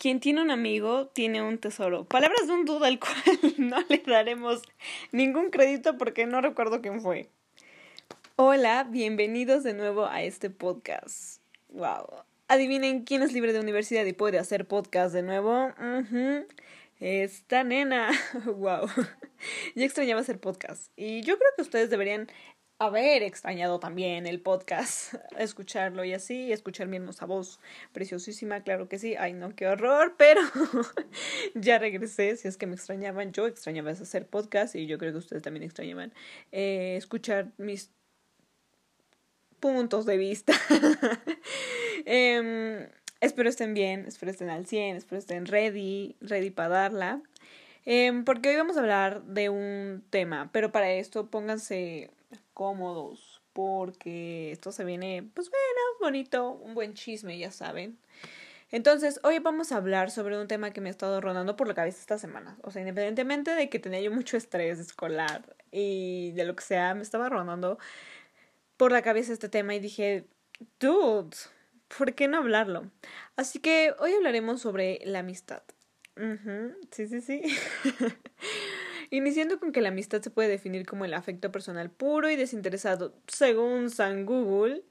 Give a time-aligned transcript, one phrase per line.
[0.00, 2.04] Quien tiene un amigo tiene un tesoro.
[2.04, 4.62] Palabras de un duda al cual no le daremos
[5.12, 7.28] ningún crédito porque no recuerdo quién fue.
[8.36, 11.42] Hola, bienvenidos de nuevo a este podcast.
[11.68, 12.06] Wow.
[12.48, 15.70] Adivinen quién es libre de universidad y puede hacer podcast de nuevo.
[16.98, 18.10] Esta nena.
[18.46, 18.88] wow.
[19.74, 20.90] Yo extrañaba hacer podcast.
[20.96, 22.30] Y yo creo que ustedes deberían
[22.80, 27.60] haber extrañado también el podcast, escucharlo y así, escuchar mi hermosa voz
[27.92, 30.40] preciosísima, claro que sí, ay no, qué horror, pero
[31.54, 35.18] ya regresé, si es que me extrañaban, yo extrañaba hacer podcast y yo creo que
[35.18, 36.14] ustedes también extrañaban
[36.52, 37.90] eh, escuchar mis
[39.60, 40.54] puntos de vista.
[42.06, 42.88] eh,
[43.20, 47.22] espero estén bien, espero estén al 100, espero estén ready, ready para darla.
[47.84, 52.10] Eh, porque hoy vamos a hablar de un tema, pero para esto pónganse
[52.60, 57.96] cómodos porque esto se viene, pues bueno, bonito, un buen chisme, ya saben.
[58.70, 61.72] Entonces, hoy vamos a hablar sobre un tema que me ha estado rondando por la
[61.72, 62.58] cabeza esta semana.
[62.62, 66.92] O sea, independientemente de que tenía yo mucho estrés escolar y de lo que sea,
[66.94, 67.78] me estaba rondando
[68.76, 70.26] por la cabeza este tema y dije,
[70.78, 71.38] dude,
[71.96, 72.90] ¿por qué no hablarlo?
[73.36, 75.62] Así que hoy hablaremos sobre la amistad.
[76.90, 77.40] Sí, sí, sí.
[79.12, 83.12] Iniciando con que la amistad se puede definir como el afecto personal puro y desinteresado,
[83.26, 84.84] según San Google.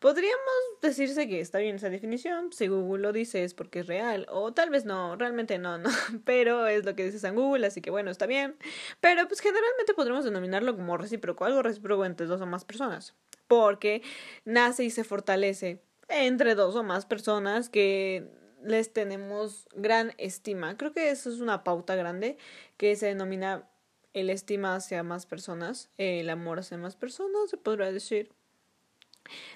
[0.00, 4.26] Podríamos decirse que está bien esa definición, si Google lo dice es porque es real,
[4.28, 5.88] o tal vez no, realmente no, no,
[6.24, 8.56] pero es lo que dice San Google, así que bueno, está bien.
[9.00, 13.14] Pero pues generalmente podríamos denominarlo como recíproco, algo recíproco entre dos o más personas,
[13.46, 14.02] porque
[14.44, 18.26] nace y se fortalece entre dos o más personas que
[18.62, 20.76] les tenemos gran estima.
[20.76, 22.36] Creo que eso es una pauta grande
[22.76, 23.68] que se denomina
[24.12, 28.32] el estima hacia más personas, el amor hacia más personas, se podría decir.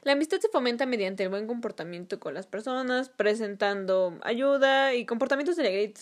[0.02, 5.56] La amistad se fomenta mediante el buen comportamiento con las personas, presentando ayuda y comportamientos
[5.56, 5.94] de alegría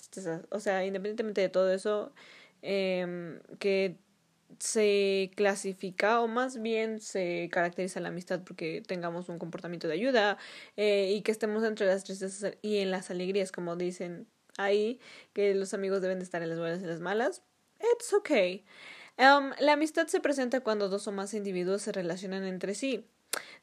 [0.51, 2.13] O sea, independientemente de todo eso,
[2.61, 3.97] eh, que
[4.59, 10.39] se clasifica o más bien se caracteriza la amistad porque tengamos un comportamiento de ayuda
[10.77, 14.27] eh, y que estemos entre las tristezas y en las alegrías, como dicen
[14.59, 15.01] ahí,
[15.33, 17.43] que los amigos deben de estar en las buenas y las malas.
[17.95, 18.65] It's okay.
[19.19, 23.05] Um, la amistad se presenta cuando dos o más individuos se relacionan entre sí,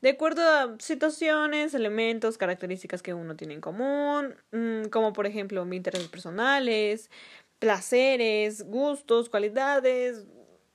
[0.01, 5.65] de acuerdo a situaciones, elementos, características que uno tiene en común, mm, como por ejemplo
[5.73, 7.09] intereses personales,
[7.59, 10.25] placeres, gustos, cualidades,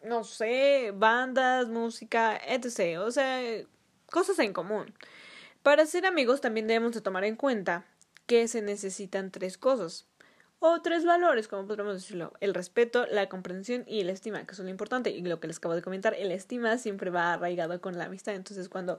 [0.04, 2.98] no sé, bandas, música, etc.
[3.00, 3.40] O sea,
[4.10, 4.94] cosas en común.
[5.62, 7.86] Para ser amigos también debemos de tomar en cuenta
[8.26, 10.06] que se necesitan tres cosas
[10.58, 14.66] o tres valores, como podríamos decirlo, el respeto, la comprensión y la estima, que son
[14.66, 15.10] lo importante.
[15.10, 18.34] Y lo que les acabo de comentar, el estima siempre va arraigado con la amistad.
[18.34, 18.98] Entonces, cuando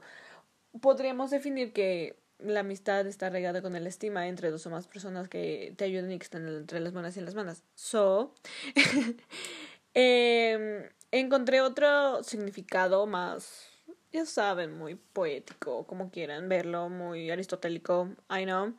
[0.80, 5.28] podríamos definir que la amistad está arraigada con el estima entre dos o más personas
[5.28, 7.64] que te ayuden y que están entre las buenas y las malas.
[7.74, 8.34] So,
[9.98, 13.66] eh, encontré otro significado más,
[14.12, 18.74] ya saben, muy poético, como quieran verlo, muy aristotélico, I know,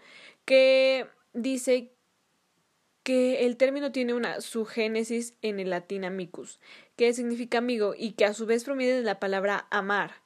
[0.45, 1.91] que dice
[3.01, 6.59] que el término tiene una subgénesis en el latín amicus,
[6.95, 10.21] que significa amigo y que a su vez proviene de la palabra amar,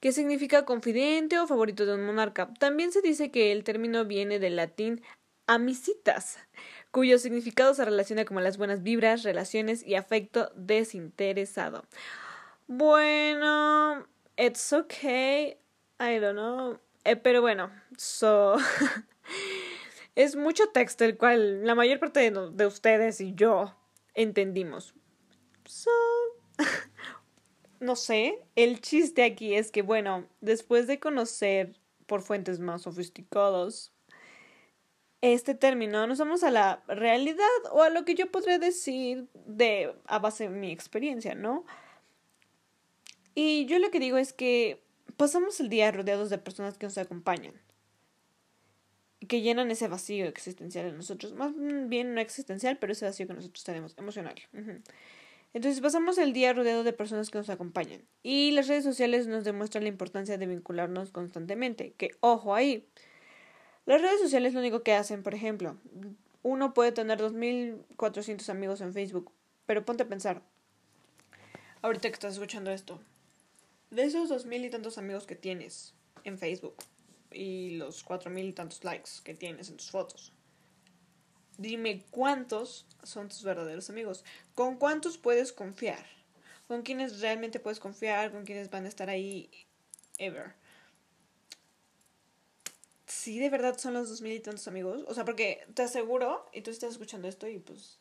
[0.00, 2.52] que significa confidente o favorito de un monarca.
[2.58, 5.02] También se dice que el término viene del latín
[5.46, 6.38] amicitas,
[6.92, 11.84] cuyo significado se relaciona con las buenas vibras, relaciones y afecto desinteresado.
[12.68, 15.56] Bueno, it's okay.
[15.98, 16.78] I don't know.
[17.04, 18.56] Eh, pero bueno, so.
[20.14, 23.74] es mucho texto el cual la mayor parte de, de ustedes y yo
[24.14, 24.94] entendimos.
[25.64, 25.90] So.
[27.80, 28.38] no sé.
[28.54, 33.91] El chiste aquí es que, bueno, después de conocer por fuentes más sofisticadas
[35.22, 39.94] este término, nos vamos a la realidad o a lo que yo podría decir de
[40.06, 41.64] a base de mi experiencia, ¿no?
[43.34, 44.82] Y yo lo que digo es que
[45.16, 47.54] pasamos el día rodeados de personas que nos acompañan,
[49.28, 53.34] que llenan ese vacío existencial en nosotros, más bien no existencial, pero ese vacío que
[53.34, 54.34] nosotros tenemos, emocional.
[55.54, 59.44] Entonces pasamos el día rodeado de personas que nos acompañan y las redes sociales nos
[59.44, 62.88] demuestran la importancia de vincularnos constantemente, que ojo ahí,
[63.84, 65.76] las redes sociales lo único que hacen, por ejemplo,
[66.42, 69.32] uno puede tener 2.400 amigos en Facebook,
[69.66, 70.42] pero ponte a pensar,
[71.82, 73.00] ahorita que estás escuchando esto,
[73.90, 75.94] de esos 2.000 y tantos amigos que tienes
[76.24, 76.76] en Facebook
[77.30, 80.32] y los 4.000 y tantos likes que tienes en tus fotos,
[81.58, 84.24] dime cuántos son tus verdaderos amigos,
[84.54, 86.04] con cuántos puedes confiar,
[86.68, 89.50] con quiénes realmente puedes confiar, con quiénes van a estar ahí
[90.18, 90.54] ever
[93.22, 95.04] sí de verdad son los dos mil y tantos amigos.
[95.06, 97.98] O sea, porque te aseguro, y tú estás escuchando esto y pues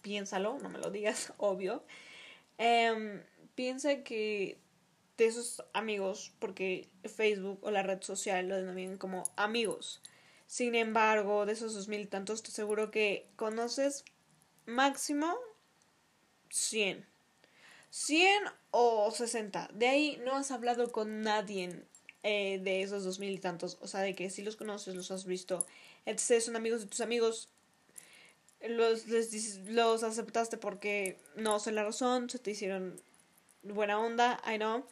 [0.00, 1.82] piénsalo, no me lo digas, obvio.
[2.56, 3.22] Em,
[3.56, 4.58] piensa que
[5.16, 10.00] de esos amigos, porque Facebook o la red social lo denominan como amigos.
[10.46, 14.04] Sin embargo, de esos dos mil y tantos, te aseguro que conoces
[14.66, 15.36] máximo
[16.50, 17.06] 100.
[17.90, 19.68] 100 o 60.
[19.74, 21.84] De ahí no has hablado con nadie
[22.22, 23.78] eh, de esos dos mil y tantos.
[23.80, 25.66] O sea, de que si los conoces, los has visto.
[26.04, 27.48] Entonces son amigos de tus amigos.
[28.60, 29.06] Los,
[29.68, 33.00] los aceptaste porque no sé la razón, se te hicieron
[33.62, 34.84] buena onda, I know.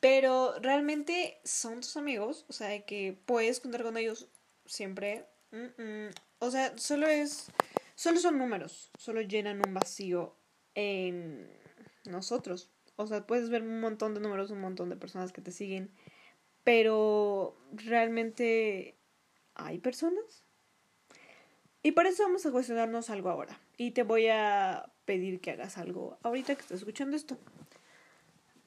[0.00, 4.28] Pero realmente son tus amigos, o sea, de que puedes contar con ellos
[4.66, 5.24] siempre.
[6.40, 7.46] O sea, solo es.
[7.94, 10.34] Solo son números, solo llenan un vacío
[10.74, 11.48] en
[12.04, 12.68] nosotros.
[12.96, 15.90] O sea, puedes ver un montón de números, un montón de personas que te siguen
[16.64, 18.94] pero realmente
[19.54, 20.42] hay personas.
[21.82, 23.60] Y por eso vamos a cuestionarnos algo ahora.
[23.76, 27.36] Y te voy a pedir que hagas algo ahorita que estás escuchando esto.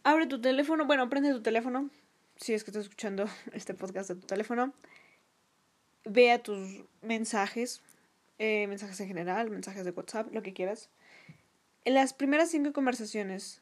[0.04, 1.90] Abre tu teléfono, bueno, prende tu teléfono,
[2.38, 4.74] si es que estás escuchando este podcast de tu teléfono.
[6.06, 7.82] Vea tus mensajes,
[8.38, 10.90] eh, mensajes en general, mensajes de WhatsApp, lo que quieras.
[11.84, 13.62] En las primeras cinco conversaciones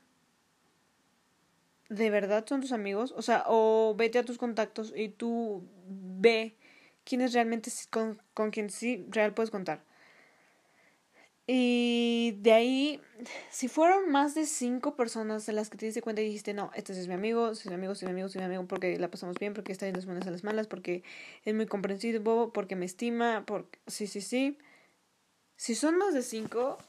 [1.89, 3.13] ¿de verdad son tus amigos?
[3.17, 6.55] O sea, o vete a tus contactos y tú ve
[7.03, 9.83] quiénes realmente con, con quien sí real puedes contar.
[11.47, 13.01] Y de ahí,
[13.51, 16.71] si fueron más de cinco personas de las que te diste cuenta y dijiste, no,
[16.73, 18.45] este es mi amigo, este es mi amigo, este es mi amigo, este es mi
[18.47, 21.03] amigo, porque la pasamos bien, porque está en las buenas a las malas, porque
[21.43, 24.57] es muy comprensivo, porque me estima, porque sí, sí, sí.
[25.55, 26.79] Si son más de cinco,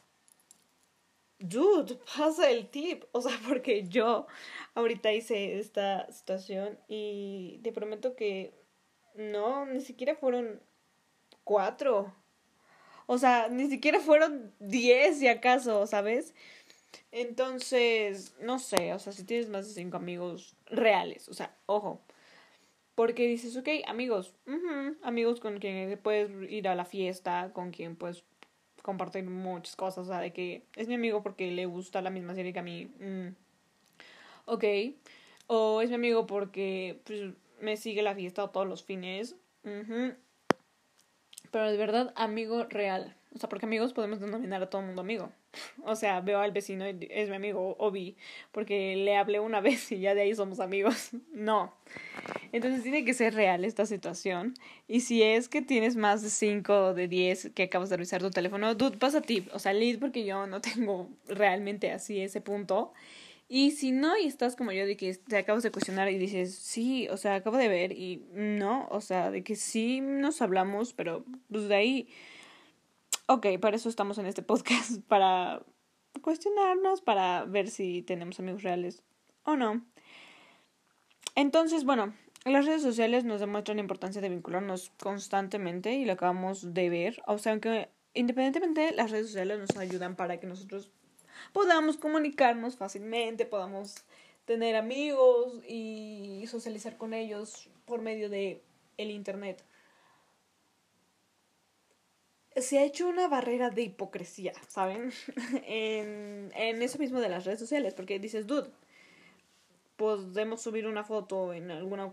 [1.39, 3.05] dude, pasa el tip.
[3.13, 4.27] O sea, porque yo
[4.75, 8.55] ahorita hice esta situación y te prometo que
[9.15, 10.61] no, ni siquiera fueron
[11.45, 12.15] cuatro.
[13.07, 16.35] O sea, ni siquiera fueron diez si acaso, ¿sabes?
[17.13, 22.03] Entonces, no sé, o sea, si tienes más de cinco amigos reales, o sea, ojo.
[22.95, 24.35] Porque dices, ok, amigos,
[25.03, 28.25] amigos con quien puedes ir a la fiesta, con quien puedes
[28.87, 32.35] compartir muchas cosas, o sea, de que es mi amigo porque le gusta la misma
[32.35, 32.87] serie que a mí.
[33.01, 33.35] Mm.
[34.47, 34.65] Ok.
[35.49, 39.37] O es mi amigo porque pues, me sigue la fiesta todos los fines.
[41.51, 43.17] Pero de verdad, amigo real.
[43.35, 45.31] O sea, porque amigos podemos denominar a todo el mundo amigo.
[45.85, 48.17] O sea, veo al vecino y es mi amigo, o vi,
[48.53, 51.11] porque le hablé una vez y ya de ahí somos amigos.
[51.33, 51.75] No.
[52.57, 54.55] Entonces tiene que ser real esta situación.
[54.89, 58.23] Y si es que tienes más de 5 o de 10 que acabas de revisar
[58.23, 59.51] tu teléfono, dude, pasa tip.
[59.53, 62.95] O sea, lead porque yo no tengo realmente así ese punto.
[63.47, 66.55] Y si no, y estás como yo de que te acabas de cuestionar y dices,
[66.55, 70.95] sí, o sea, acabo de ver y no, o sea, de que sí nos hablamos,
[70.95, 72.09] pero pues de ahí,
[73.27, 75.63] ok, para eso estamos en este podcast, para
[76.23, 79.03] cuestionarnos, para ver si tenemos amigos reales
[79.45, 79.85] o no.
[81.35, 82.15] Entonces, bueno,
[82.53, 87.23] las redes sociales nos demuestran la importancia de vincularnos constantemente y lo acabamos de ver.
[87.27, 90.91] O sea, aunque independientemente las redes sociales nos ayudan para que nosotros
[91.53, 94.05] podamos comunicarnos fácilmente, podamos
[94.45, 98.63] tener amigos y socializar con ellos por medio de
[98.97, 99.65] el internet.
[102.55, 105.13] Se ha hecho una barrera de hipocresía, ¿saben?
[105.67, 108.71] en, en eso mismo de las redes sociales, porque dices, dude,
[109.97, 112.11] podemos subir una foto en alguna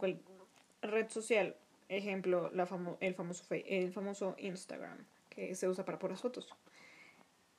[0.82, 1.56] red social,
[1.90, 2.64] ejemplo, la
[3.00, 4.98] el, famoso el famoso Instagram,
[5.30, 6.50] que se usa para puras fotos.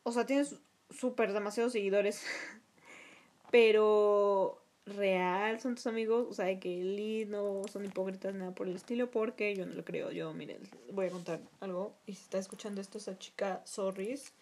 [0.02, 0.56] O sea, tienes
[0.90, 2.22] súper demasiados seguidores,
[3.50, 8.76] pero real son tus amigos, o sea, que Lee no son hipócritas, nada por el
[8.76, 10.10] estilo, porque yo no lo creo.
[10.10, 10.60] Yo, miren,
[10.92, 14.32] voy a contar algo, y si está escuchando esto esa chica, sorris,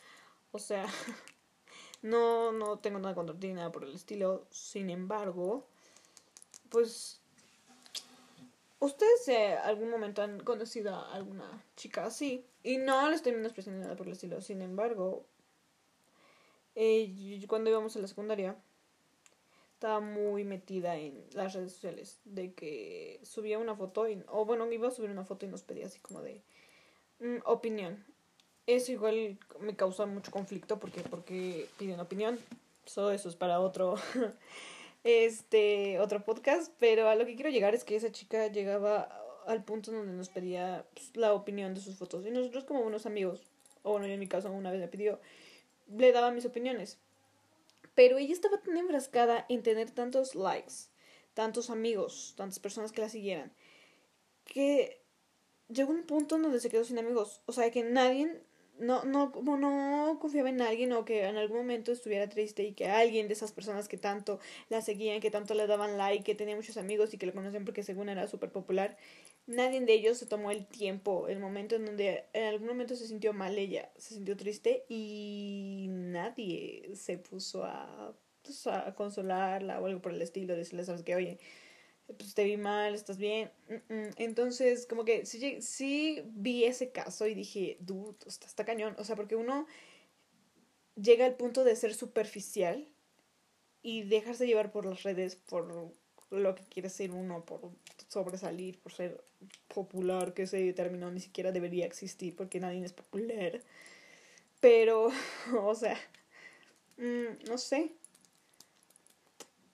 [0.51, 0.87] o sea,
[2.03, 5.67] no, no tengo nada contra ti, nada por el estilo, sin embargo,
[6.73, 7.23] pues
[8.83, 12.45] ¿Ustedes en algún momento han conocido a alguna chica así?
[12.65, 14.41] Y no le estoy menospreciando nada por el estilo.
[14.41, 15.25] Sin embargo,
[16.75, 18.57] eh, cuando íbamos a la secundaria,
[19.75, 22.19] estaba muy metida en las redes sociales.
[22.25, 25.63] De que subía una foto, y, o bueno, iba a subir una foto y nos
[25.63, 26.43] pedía así como de
[27.21, 28.05] mm, opinión.
[28.67, 32.37] Eso igual me causa mucho conflicto porque, porque piden opinión.
[32.85, 33.95] Eso, eso es para otro
[35.05, 39.09] este otro podcast, pero a lo que quiero llegar es que esa chica llegaba
[39.47, 43.07] al punto donde nos pedía pues, la opinión de sus fotos y nosotros como unos
[43.07, 43.43] amigos,
[43.83, 45.21] o bueno, en mi caso una vez me pidió,
[45.89, 46.99] le daba mis opiniones.
[47.95, 50.89] Pero ella estaba tan enfrascada en tener tantos likes,
[51.35, 53.53] tantos amigos, tantas personas que la siguieran,
[54.45, 55.03] que
[55.69, 57.43] llegó un punto donde se quedó sin amigos.
[57.47, 58.43] O sea, que nadie,
[58.79, 62.73] no, no, como no confiaba en alguien o que en algún momento estuviera triste y
[62.73, 66.35] que alguien de esas personas que tanto la seguían, que tanto le daban like, que
[66.35, 68.97] tenía muchos amigos y que lo conocían porque según era súper popular,
[69.47, 73.07] nadie de ellos se tomó el tiempo, el momento en donde en algún momento se
[73.07, 79.87] sintió mal ella, se sintió triste y nadie se puso a, pues, a consolarla o
[79.87, 81.39] algo por el estilo, decirle, sabes que, oye,
[82.19, 83.51] pues te vi mal, estás bien.
[84.17, 88.95] Entonces, como que sí, sí vi ese caso y dije, dude, está, cañón.
[88.99, 89.67] O sea, porque uno
[90.97, 92.89] llega al punto de ser superficial
[93.83, 95.93] y dejarse llevar por las redes, por
[96.31, 97.71] lo que quiere ser uno, por
[98.09, 99.25] sobresalir, por ser
[99.69, 103.63] popular, que ese término ni siquiera debería existir porque nadie es popular.
[104.61, 105.11] Pero,
[105.61, 105.99] o sea,
[106.99, 107.93] mm, no sé.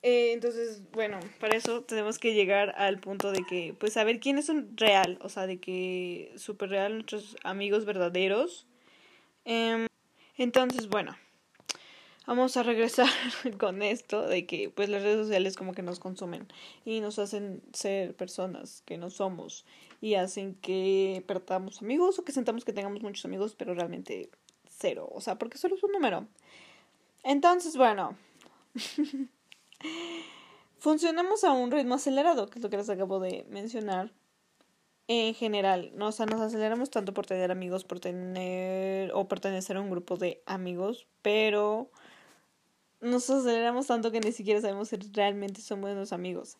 [0.02, 4.46] Eh, entonces, bueno, para eso tenemos que llegar al punto de que, pues, saber quiénes
[4.46, 8.66] son real, o sea, de que súper real nuestros amigos verdaderos.
[9.44, 9.86] Em,
[10.36, 11.16] entonces, bueno,
[12.26, 13.08] vamos a regresar
[13.58, 16.46] con esto de que, pues, las redes sociales como que nos consumen
[16.84, 19.64] y nos hacen ser personas que no somos
[20.00, 24.30] y hacen que perdamos amigos o que sentamos que tengamos muchos amigos, pero realmente
[24.68, 26.28] cero, o sea, porque solo es un número.
[27.24, 28.16] Entonces, bueno.
[30.78, 34.12] Funcionamos a un ritmo acelerado, que es lo que les acabo de mencionar.
[35.10, 36.08] En general, ¿no?
[36.08, 40.18] o sea, nos aceleramos tanto por tener amigos, por tener o pertenecer a un grupo
[40.18, 41.90] de amigos, pero
[43.00, 46.58] nos aceleramos tanto que ni siquiera sabemos si realmente somos buenos amigos.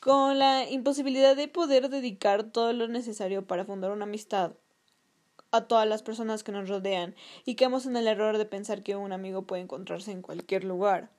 [0.00, 4.54] Con la imposibilidad de poder dedicar todo lo necesario para fundar una amistad
[5.52, 8.96] a todas las personas que nos rodean y caemos en el error de pensar que
[8.96, 11.10] un amigo puede encontrarse en cualquier lugar.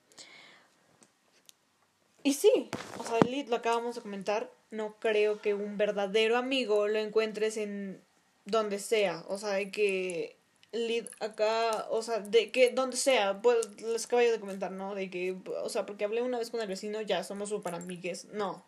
[2.23, 6.87] Y sí, o sea, Lid, lo acabamos de comentar, no creo que un verdadero amigo
[6.87, 8.01] lo encuentres en
[8.45, 10.37] donde sea, o sea, de que
[10.71, 14.95] Lid acá, o sea, de que donde sea, pues les acabo de comentar, ¿no?
[14.95, 18.25] De que, o sea, porque hablé una vez con el vecino, ya somos super amigues,
[18.25, 18.65] no.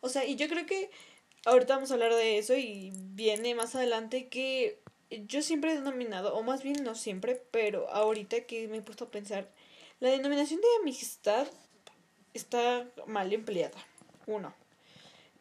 [0.00, 0.90] O sea, y yo creo que
[1.44, 4.80] ahorita vamos a hablar de eso y viene más adelante que
[5.10, 9.04] yo siempre he denominado, o más bien no siempre, pero ahorita que me he puesto
[9.04, 9.50] a pensar,
[10.00, 11.46] la denominación de amistad
[12.34, 13.78] está mal empleada.
[14.26, 14.54] Uno.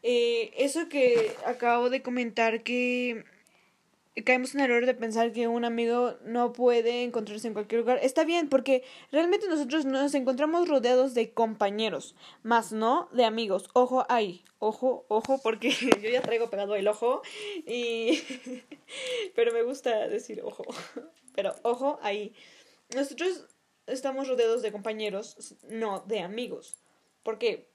[0.03, 3.23] Eh, eso que acabo de comentar que
[4.25, 7.99] caemos en el error de pensar que un amigo no puede encontrarse en cualquier lugar.
[8.01, 13.69] Está bien, porque realmente nosotros nos encontramos rodeados de compañeros, más no de amigos.
[13.73, 15.71] Ojo ahí, ojo, ojo, porque
[16.01, 17.21] yo ya traigo pegado el ojo
[17.65, 18.21] y...
[19.35, 20.65] Pero me gusta decir ojo.
[21.35, 22.33] Pero ojo ahí.
[22.93, 23.47] Nosotros
[23.87, 26.80] estamos rodeados de compañeros, no de amigos.
[27.23, 27.67] Porque,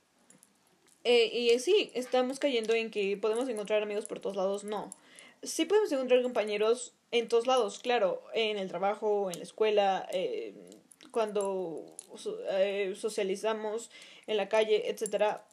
[1.05, 4.91] eh, y sí, estamos cayendo en que podemos encontrar amigos por todos lados, no.
[5.43, 10.55] Sí podemos encontrar compañeros en todos lados, claro, en el trabajo, en la escuela, eh,
[11.11, 11.97] cuando
[12.51, 13.91] eh, socializamos
[14.27, 15.47] en la calle, etcétera,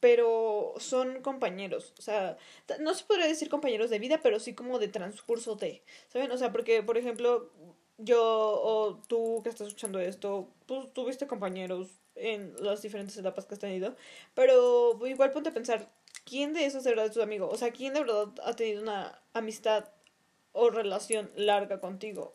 [0.00, 2.36] pero son compañeros, o sea,
[2.80, 6.30] no se podría decir compañeros de vida, pero sí como de transcurso de, ¿saben?
[6.30, 7.50] O sea, porque, por ejemplo,
[7.98, 13.54] yo o tú que estás escuchando esto, pues tuviste compañeros en las diferentes etapas que
[13.54, 13.96] has tenido,
[14.34, 15.90] pero igual ponte a pensar,
[16.24, 17.48] ¿quién de esos de verdad es tu amigo?
[17.48, 19.86] O sea, ¿quién de verdad ha tenido una amistad
[20.52, 22.32] o relación larga contigo?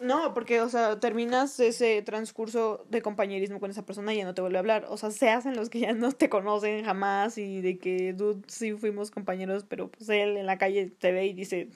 [0.00, 4.34] No, porque, o sea, terminas ese transcurso de compañerismo con esa persona y ya no
[4.34, 4.86] te vuelve a hablar.
[4.88, 8.42] O sea, se hacen los que ya no te conocen jamás y de que, dude,
[8.48, 11.68] sí fuimos compañeros, pero pues él en la calle te ve y dice,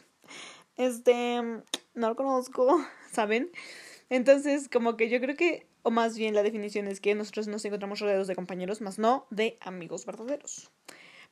[0.76, 1.40] este,
[1.94, 2.78] no lo conozco,
[3.12, 3.50] ¿saben?
[4.10, 7.64] Entonces, como que yo creo que, o más bien la definición es que nosotros nos
[7.64, 10.70] encontramos rodeados de compañeros, más no de amigos verdaderos.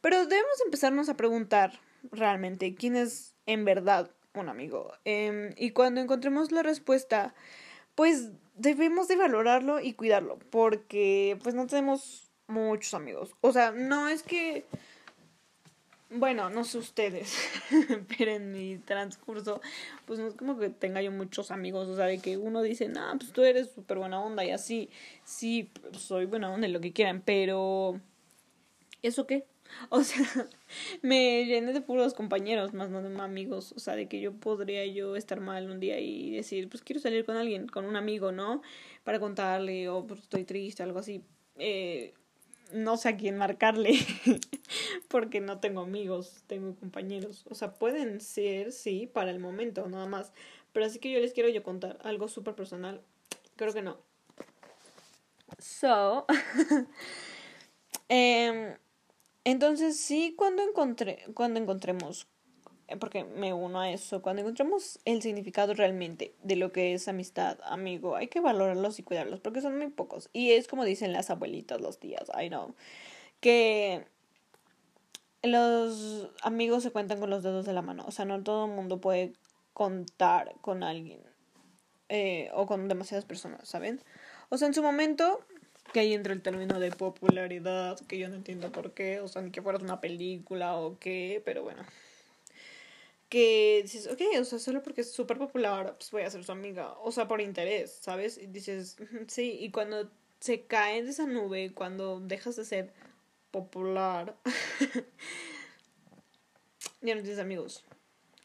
[0.00, 1.78] Pero debemos empezarnos a preguntar
[2.10, 4.94] realmente quién es en verdad un amigo.
[5.04, 7.34] Em, y cuando encontremos la respuesta,
[7.94, 13.34] pues debemos de valorarlo y cuidarlo, porque pues no tenemos muchos amigos.
[13.42, 14.64] O sea, no es que
[16.10, 17.36] bueno, no sé ustedes,
[18.18, 19.60] pero en mi transcurso,
[20.04, 22.88] pues no es como que tenga yo muchos amigos, o sea, de que uno dice,
[22.88, 24.88] no, pues tú eres súper buena onda y así,
[25.25, 28.00] sí, soy buena onda y lo que quieran, pero
[29.02, 29.46] ¿eso qué?
[29.90, 30.25] O sea,
[31.02, 34.86] me llené de puros compañeros, más no de amigos, o sea, de que yo podría
[34.86, 38.30] yo estar mal un día y decir, pues quiero salir con alguien, con un amigo,
[38.30, 38.62] ¿no?
[39.02, 41.22] Para contarle, o pues estoy triste, algo así.
[41.58, 42.14] Eh,
[42.73, 43.94] no sé a quién marcarle
[45.08, 47.44] porque no tengo amigos, tengo compañeros.
[47.50, 50.32] O sea, pueden ser, sí, para el momento, nada más.
[50.73, 53.02] Pero así que yo les quiero yo contar algo súper personal.
[53.56, 53.99] Creo que no.
[55.58, 56.26] So,
[58.08, 58.76] em,
[59.44, 62.28] Entonces, sí, cuando encontré, cuando encontremos,
[63.00, 67.59] porque me uno a eso, cuando encontremos el significado realmente de lo que es amistad,
[67.64, 70.31] amigo, hay que valorarlos y cuidarlos, porque son muy pocos.
[70.33, 72.75] Y es como dicen las abuelitas, los tías, I know,
[73.40, 74.07] que
[75.43, 78.05] los amigos se cuentan con los dedos de la mano.
[78.07, 79.33] O sea, no todo el mundo puede
[79.73, 81.21] contar con alguien.
[82.09, 84.00] Eh, o con demasiadas personas, ¿saben?
[84.49, 85.40] O sea, en su momento,
[85.93, 89.43] que ahí entra el término de popularidad, que yo no entiendo por qué, o sea,
[89.43, 91.83] ni que fuera una película o qué, pero bueno.
[93.28, 96.52] Que dices, ok, o sea, solo porque es súper popular, pues voy a ser su
[96.52, 96.95] amiga.
[97.00, 98.38] O sea, por interés, ¿sabes?
[98.38, 102.92] Y dices, sí, y cuando se cae de esa nube, cuando dejas de ser
[103.50, 104.37] popular,
[107.00, 107.85] ya no tienes amigos.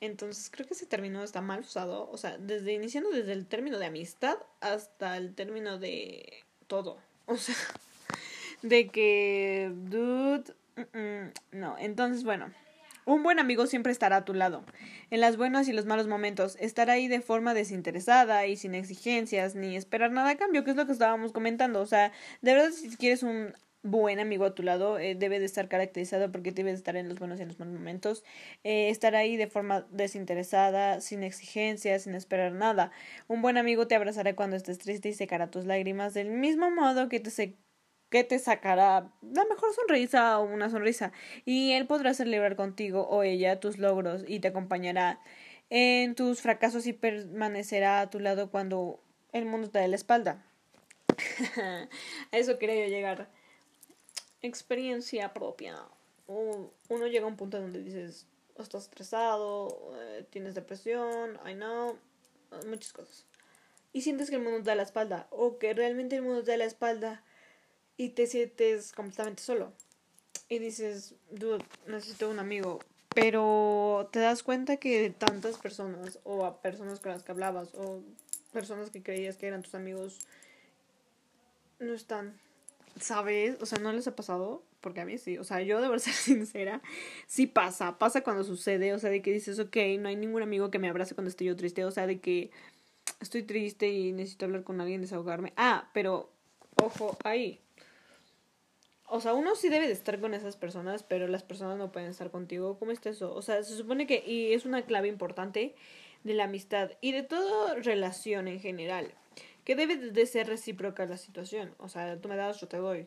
[0.01, 2.09] Entonces creo que ese término está mal usado.
[2.09, 6.97] O sea, desde iniciando desde el término de amistad hasta el término de todo.
[7.27, 7.55] O sea,
[8.61, 10.53] de que, dude,
[11.51, 11.77] no.
[11.77, 12.51] Entonces, bueno,
[13.05, 14.63] un buen amigo siempre estará a tu lado,
[15.09, 16.57] en las buenas y los malos momentos.
[16.59, 20.77] Estará ahí de forma desinteresada y sin exigencias ni esperar nada a cambio, que es
[20.77, 21.81] lo que estábamos comentando.
[21.81, 23.53] O sea, de verdad, si quieres un
[23.83, 27.09] buen amigo a tu lado eh, debe de estar caracterizado porque debe de estar en
[27.09, 28.23] los buenos y en los malos momentos
[28.63, 32.91] eh, estar ahí de forma desinteresada sin exigencias sin esperar nada
[33.27, 37.09] un buen amigo te abrazará cuando estés triste y secará tus lágrimas del mismo modo
[37.09, 37.31] que te
[38.11, 41.11] que te sacará la mejor sonrisa o una sonrisa
[41.45, 45.19] y él podrá celebrar contigo o ella tus logros y te acompañará
[45.71, 48.99] en tus fracasos y permanecerá a tu lado cuando
[49.31, 50.45] el mundo te dé la espalda
[51.57, 51.87] a
[52.31, 53.29] eso quería yo llegar
[54.41, 55.77] experiencia propia.
[56.27, 58.25] Uno llega a un punto donde dices,
[58.57, 61.97] estás estresado, eh, tienes depresión, I know,
[62.67, 63.25] muchas cosas.
[63.93, 66.51] Y sientes que el mundo te da la espalda, o que realmente el mundo te
[66.51, 67.23] da la espalda
[67.97, 69.73] y te sientes completamente solo.
[70.49, 72.79] Y dices, dude, necesito un amigo.
[73.13, 78.01] Pero te das cuenta que tantas personas, o a personas con las que hablabas, o
[78.53, 80.19] personas que creías que eran tus amigos,
[81.79, 82.39] no están
[82.99, 83.57] ¿Sabes?
[83.61, 84.63] O sea, ¿no les ha pasado?
[84.81, 85.37] Porque a mí sí.
[85.37, 86.81] O sea, yo debo ser sincera.
[87.27, 87.97] Sí pasa.
[87.97, 88.93] Pasa cuando sucede.
[88.93, 91.47] O sea, de que dices, ok, no hay ningún amigo que me abrace cuando estoy
[91.47, 91.85] yo triste.
[91.85, 92.51] O sea, de que
[93.19, 95.53] estoy triste y necesito hablar con alguien, desahogarme.
[95.55, 96.31] Ah, pero,
[96.81, 97.59] ojo, ahí.
[99.13, 102.09] O sea, uno sí debe de estar con esas personas, pero las personas no pueden
[102.09, 102.79] estar contigo.
[102.79, 103.35] ¿Cómo está eso?
[103.35, 105.75] O sea, se supone que, y es una clave importante
[106.23, 109.13] de la amistad y de toda relación en general
[109.65, 111.75] que debe de ser recíproca la situación.
[111.77, 113.05] O sea, tú me das, yo te doy.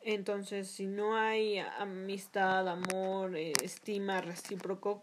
[0.00, 5.02] Entonces, si no hay amistad, amor, eh, estima recíproco,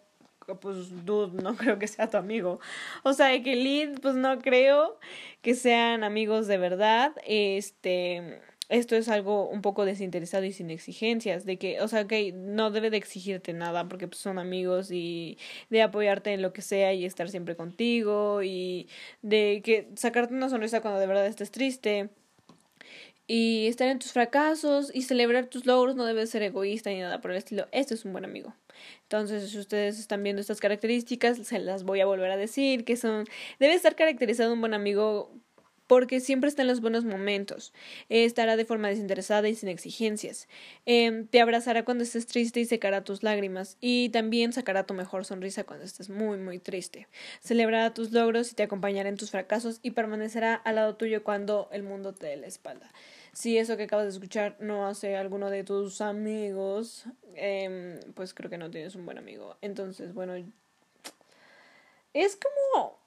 [0.62, 2.62] pues dude, no creo que sea tu amigo.
[3.04, 4.98] O sea, que Lid, pues no creo
[5.42, 7.14] que sean amigos de verdad.
[7.26, 12.32] Este, esto es algo un poco desinteresado y sin exigencias, de que, o sea, que
[12.32, 15.38] no debe de exigirte nada porque pues, son amigos y
[15.70, 18.88] de apoyarte en lo que sea y estar siempre contigo y
[19.22, 22.10] de que sacarte una sonrisa cuando de verdad estés triste
[23.28, 27.20] y estar en tus fracasos y celebrar tus logros no debe ser egoísta ni nada
[27.22, 27.68] por el estilo.
[27.74, 28.56] Esto es un buen amigo.
[29.04, 32.96] Entonces, si ustedes están viendo estas características, se las voy a volver a decir, que
[32.98, 33.26] son,
[33.60, 35.32] debe estar caracterizado un buen amigo
[35.92, 37.74] porque siempre está en los buenos momentos,
[38.08, 40.48] estará de forma desinteresada y sin exigencias,
[40.86, 45.26] em, te abrazará cuando estés triste y secará tus lágrimas, y también sacará tu mejor
[45.26, 47.10] sonrisa cuando estés muy, muy triste,
[47.42, 51.68] celebrará tus logros y te acompañará en tus fracasos y permanecerá al lado tuyo cuando
[51.74, 52.90] el mundo te dé la espalda.
[53.34, 57.04] Si eso que acabas de escuchar no hace alguno de tus amigos,
[57.36, 59.58] em, pues creo que no tienes un buen amigo.
[59.60, 60.36] Entonces, bueno,
[62.14, 63.01] es como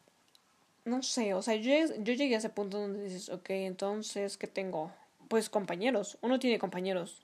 [0.85, 4.47] no sé, o sea, yo, yo llegué a ese punto donde dices, ok, entonces, ¿qué
[4.47, 4.93] tengo?
[5.29, 7.23] Pues compañeros, uno tiene compañeros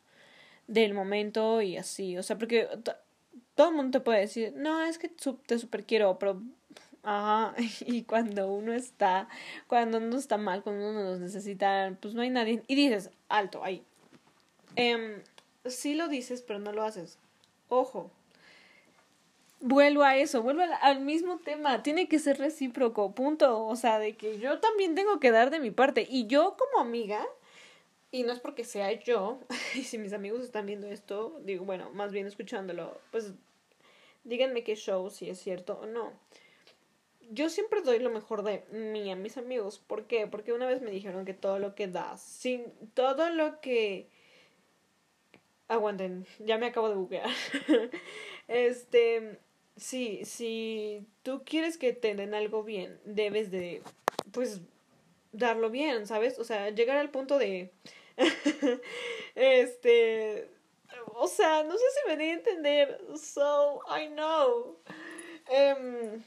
[0.66, 2.68] del momento y así, o sea, porque
[3.54, 6.42] todo el mundo te puede decir, no, es que te super quiero, pero,
[7.02, 7.54] ajá,
[7.86, 9.28] y cuando uno está,
[9.66, 13.62] cuando uno está mal, cuando uno nos necesita, pues no hay nadie, y dices, alto,
[13.64, 13.84] ahí.
[14.76, 15.22] Eh,
[15.66, 17.18] sí lo dices, pero no lo haces.
[17.68, 18.10] Ojo,
[19.60, 24.16] vuelvo a eso, vuelvo al, mismo tema, tiene que ser recíproco, punto, o sea, de
[24.16, 27.24] que yo también tengo que dar de mi parte y yo como amiga,
[28.10, 29.38] y no es porque sea yo,
[29.74, 33.32] y si mis amigos están viendo esto, digo, bueno, más bien escuchándolo, pues
[34.24, 36.12] díganme qué show, si es cierto o no.
[37.32, 40.26] Yo siempre doy lo mejor de mí a mis amigos, ¿por qué?
[40.26, 44.08] Porque una vez me dijeron que todo lo que das, sin todo lo que...
[45.68, 47.30] Aguanten, ya me acabo de buquear.
[48.48, 49.38] este,
[49.80, 53.82] Sí, si tú quieres que te den algo bien, debes de,
[54.30, 54.60] pues,
[55.32, 56.38] darlo bien, ¿sabes?
[56.38, 57.72] O sea, llegar al punto de,
[59.34, 60.50] este,
[61.14, 63.00] o sea, no sé si me di a entender.
[63.16, 64.76] So, I know.
[65.48, 66.22] Um,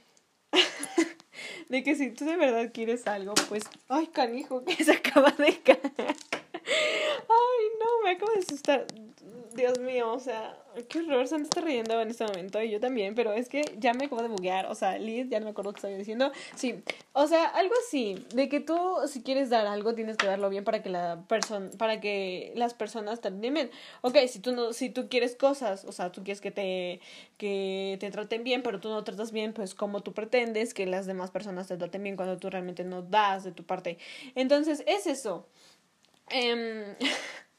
[1.69, 5.59] de que si tú de verdad quieres algo, pues, ay, canijo, que se acaba de
[5.61, 6.15] caer.
[7.29, 8.87] Ay, no, me acabo de asustar.
[9.55, 10.57] Dios mío, o sea,
[10.89, 13.93] qué horror, se está riendo en este momento y yo también, pero es que ya
[13.93, 16.31] me acabo de buguear, o sea, Liz, ya no me acuerdo qué estaba diciendo.
[16.55, 18.75] Sí, o sea, algo así, de que tú
[19.07, 22.73] si quieres dar algo tienes que darlo bien para que la persona, para que las
[22.73, 23.69] personas te bien.
[24.01, 27.01] Ok, si tú no, si tú quieres cosas, o sea, tú quieres que te,
[27.37, 31.05] que te traten bien, pero tú no tratas bien, pues como tú pretendes que las
[31.05, 33.97] demás personas te traten bien cuando tú realmente no das de tu parte.
[34.35, 35.47] Entonces, es eso.
[36.29, 36.95] Eh,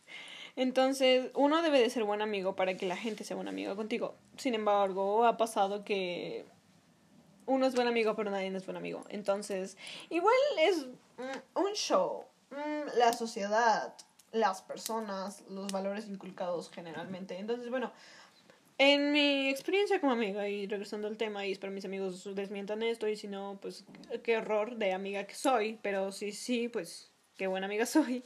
[0.57, 4.15] entonces, uno debe de ser buen amigo para que la gente sea buen amigo contigo.
[4.37, 6.47] Sin embargo, ha pasado que
[7.47, 9.05] uno es buen amigo, pero nadie es buen amigo.
[9.09, 9.77] Entonces,
[10.11, 10.87] igual es
[11.19, 12.25] mm, un show.
[12.51, 13.95] Mm, la sociedad,
[14.31, 17.37] las personas, los valores inculcados generalmente.
[17.37, 17.91] Entonces, bueno,
[18.79, 23.09] en mi experiencia como amiga, y regresando al tema, y espero mis amigos desmientan esto,
[23.09, 23.85] y si no, pues
[24.23, 28.25] qué horror de amiga que soy, pero sí, sí, pues qué buena amiga soy.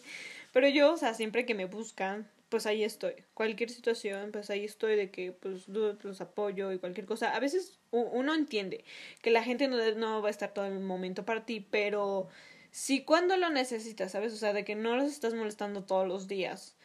[0.58, 3.12] Pero yo, o sea, siempre que me buscan, pues ahí estoy.
[3.32, 7.32] Cualquier situación, pues ahí estoy de que pues los apoyo y cualquier cosa.
[7.36, 8.84] A veces uno entiende
[9.22, 12.26] que la gente no, no va a estar todo el momento para ti, pero
[12.72, 14.32] sí cuando lo necesitas, ¿sabes?
[14.32, 16.76] O sea, de que no los estás molestando todos los días.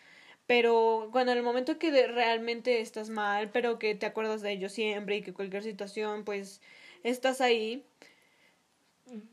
[0.45, 4.71] Pero cuando en el momento que realmente estás mal, pero que te acuerdas de ellos
[4.71, 6.61] siempre y que cualquier situación, pues
[7.01, 7.87] estás ahí,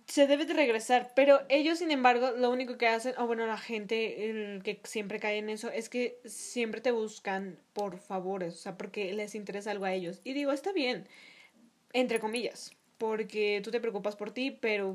[0.06, 3.58] se debe de regresar, pero ellos, sin embargo, lo único que hacen, o bueno, la
[3.58, 8.56] gente el que siempre cae en eso, es que siempre te buscan por favores, o
[8.58, 10.20] sea, porque les interesa algo a ellos.
[10.24, 11.06] Y digo, está bien,
[11.92, 14.94] entre comillas, porque tú te preocupas por ti, pero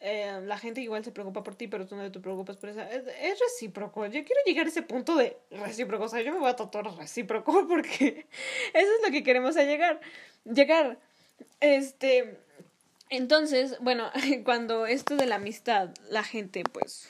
[0.00, 2.80] eh, la gente igual se preocupa por ti, pero tú no te preocupas por eso.
[2.82, 4.06] Es, es, recíproco.
[4.06, 6.04] Yo quiero llegar a ese punto de recíproco.
[6.04, 8.26] O sea, yo me voy a tatuar recíproco porque
[8.72, 10.00] eso es lo que queremos llegar.
[10.44, 10.98] Llegar.
[11.60, 12.38] Este
[13.10, 14.10] entonces, bueno,
[14.44, 17.08] cuando esto de la amistad, la gente pues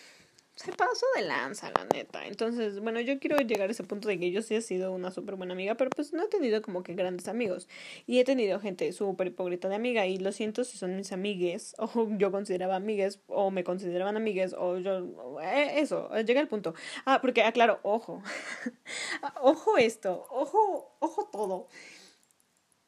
[0.58, 2.26] se pasó de lanza, la neta.
[2.26, 5.12] Entonces, bueno, yo quiero llegar a ese punto de que yo sí he sido una
[5.12, 7.68] súper buena amiga, pero pues no he tenido como que grandes amigos.
[8.06, 11.76] Y he tenido gente súper hipócrita de amiga y lo siento si son mis amigues,
[11.78, 15.40] o yo consideraba amigues, o me consideraban amigues, o yo...
[15.42, 16.74] Eh, eso, llega el punto.
[17.04, 18.22] Ah, porque, aclaro, ojo.
[19.40, 21.68] ojo esto, ojo, ojo todo.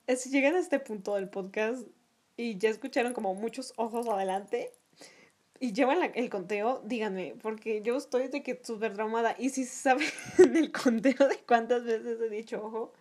[0.09, 1.87] Si llegan a este punto del podcast,
[2.37, 4.73] y ya escucharon como muchos ojos adelante
[5.62, 9.37] y llevan el conteo, díganme, porque yo estoy de que súper traumada.
[9.38, 12.95] Y si saben el conteo de cuántas veces he dicho ojo,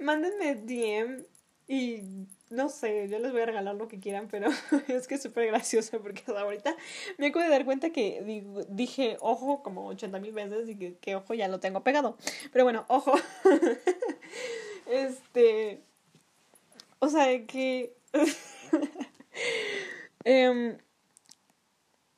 [0.00, 1.24] mándenme DM
[1.68, 4.48] y no sé, yo les voy a regalar lo que quieran, pero
[4.88, 6.76] es que es súper gracioso porque ahorita
[7.18, 11.16] me acabo de dar cuenta que dije ojo como 80 mil veces y que, que
[11.16, 12.16] ojo ya lo tengo pegado.
[12.52, 13.14] Pero bueno, ojo.
[14.90, 15.82] este.
[16.98, 17.94] O sea, que.
[20.26, 20.76] um,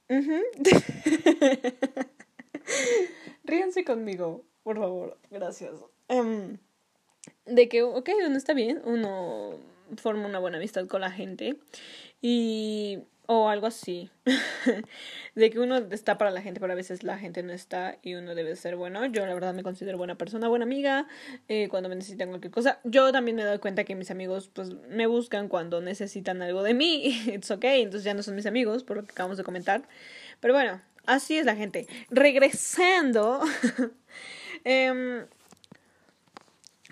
[3.45, 5.75] Ríanse conmigo, por favor, gracias.
[6.09, 6.57] Um,
[7.47, 9.59] de que, ok, uno está bien, uno
[9.97, 11.57] forma una buena amistad con la gente
[12.21, 13.01] y
[13.31, 14.11] o algo así.
[15.35, 18.15] de que uno está para la gente, pero a veces la gente no está y
[18.15, 19.05] uno debe ser bueno.
[19.05, 21.07] Yo la verdad me considero buena persona, buena amiga,
[21.47, 22.81] eh, cuando me necesitan cualquier cosa.
[22.85, 26.73] Yo también me doy cuenta que mis amigos pues me buscan cuando necesitan algo de
[26.73, 27.23] mí.
[27.27, 29.87] It's okay, entonces ya no son mis amigos, por lo que acabamos de comentar.
[30.41, 31.87] Pero bueno, así es la gente.
[32.09, 33.43] Regresando.
[34.65, 35.27] eh,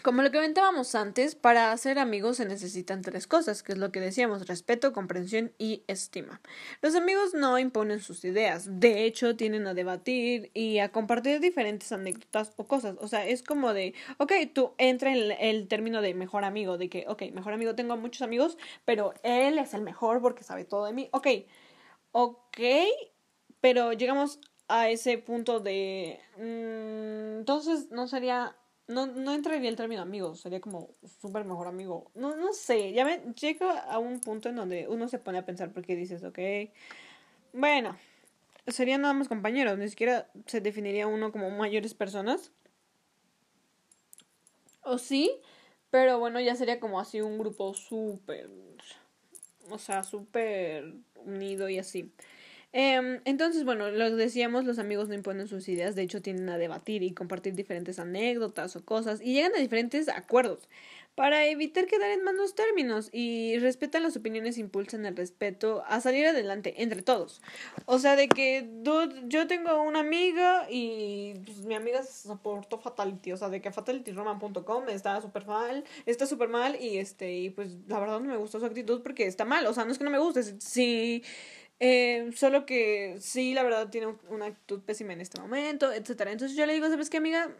[0.06, 3.90] como lo que comentábamos antes, para ser amigos se necesitan tres cosas, que es lo
[3.90, 6.40] que decíamos, respeto, comprensión y estima.
[6.80, 11.90] Los amigos no imponen sus ideas, de hecho tienen a debatir y a compartir diferentes
[11.90, 12.94] anécdotas o cosas.
[13.00, 16.88] O sea, es como de, ok, tú entra en el término de mejor amigo, de
[16.88, 20.84] que, ok, mejor amigo, tengo muchos amigos, pero él es el mejor porque sabe todo
[20.84, 21.08] de mí.
[21.10, 21.26] Ok,
[22.12, 22.60] ok,
[23.60, 24.38] pero llegamos
[24.68, 26.20] a ese punto de...
[26.36, 28.54] Mm, entonces no sería
[28.88, 32.10] no, no entraría el término amigo, sería como súper mejor amigo.
[32.14, 35.44] No, no sé, ya me llega a un punto en donde uno se pone a
[35.44, 36.38] pensar porque dices, ok,
[37.52, 37.96] bueno,
[38.66, 42.52] serían nada más compañeros, ni siquiera se definiría uno como mayores personas.
[44.82, 45.40] O sí,
[45.90, 48.48] pero bueno, ya sería como así un grupo súper,
[49.68, 52.12] o sea, súper unido y así.
[52.72, 56.58] Em, entonces, bueno, lo decíamos, los amigos no imponen sus ideas, de hecho tienden a
[56.58, 60.68] debatir y compartir diferentes anécdotas o cosas y llegan a diferentes acuerdos.
[61.14, 66.26] para evitar quedar en malos términos y respetan las opiniones, impulsan el respeto a salir
[66.26, 67.40] adelante entre todos.
[67.86, 73.32] O sea, de que yo tengo una amiga y pues, mi amiga se soportó Fatality,
[73.32, 77.76] o sea, de que fatalityroman.com está súper mal, está súper mal y este, y pues
[77.88, 80.04] la verdad no me gustó su actitud porque está mal, o sea, no es que
[80.04, 81.22] no me guste, sí
[81.78, 86.32] eh, solo que sí, la verdad tiene una actitud pésima en este momento, etcétera.
[86.32, 87.50] Entonces yo le digo, ¿sabes qué, amiga?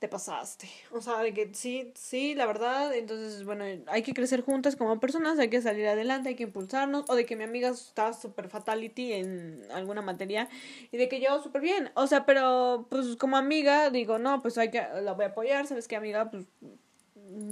[0.00, 0.68] Te pasaste.
[0.92, 2.94] O sea, de que sí, sí, la verdad.
[2.94, 7.04] Entonces, bueno, hay que crecer juntas como personas, hay que salir adelante, hay que impulsarnos.
[7.08, 10.48] O de que mi amiga está super fatality en alguna materia
[10.92, 11.90] y de que yo súper bien.
[11.94, 15.66] O sea, pero pues como amiga digo, no, pues hay que, la voy a apoyar,
[15.66, 16.30] ¿sabes qué, amiga?
[16.30, 16.46] Pues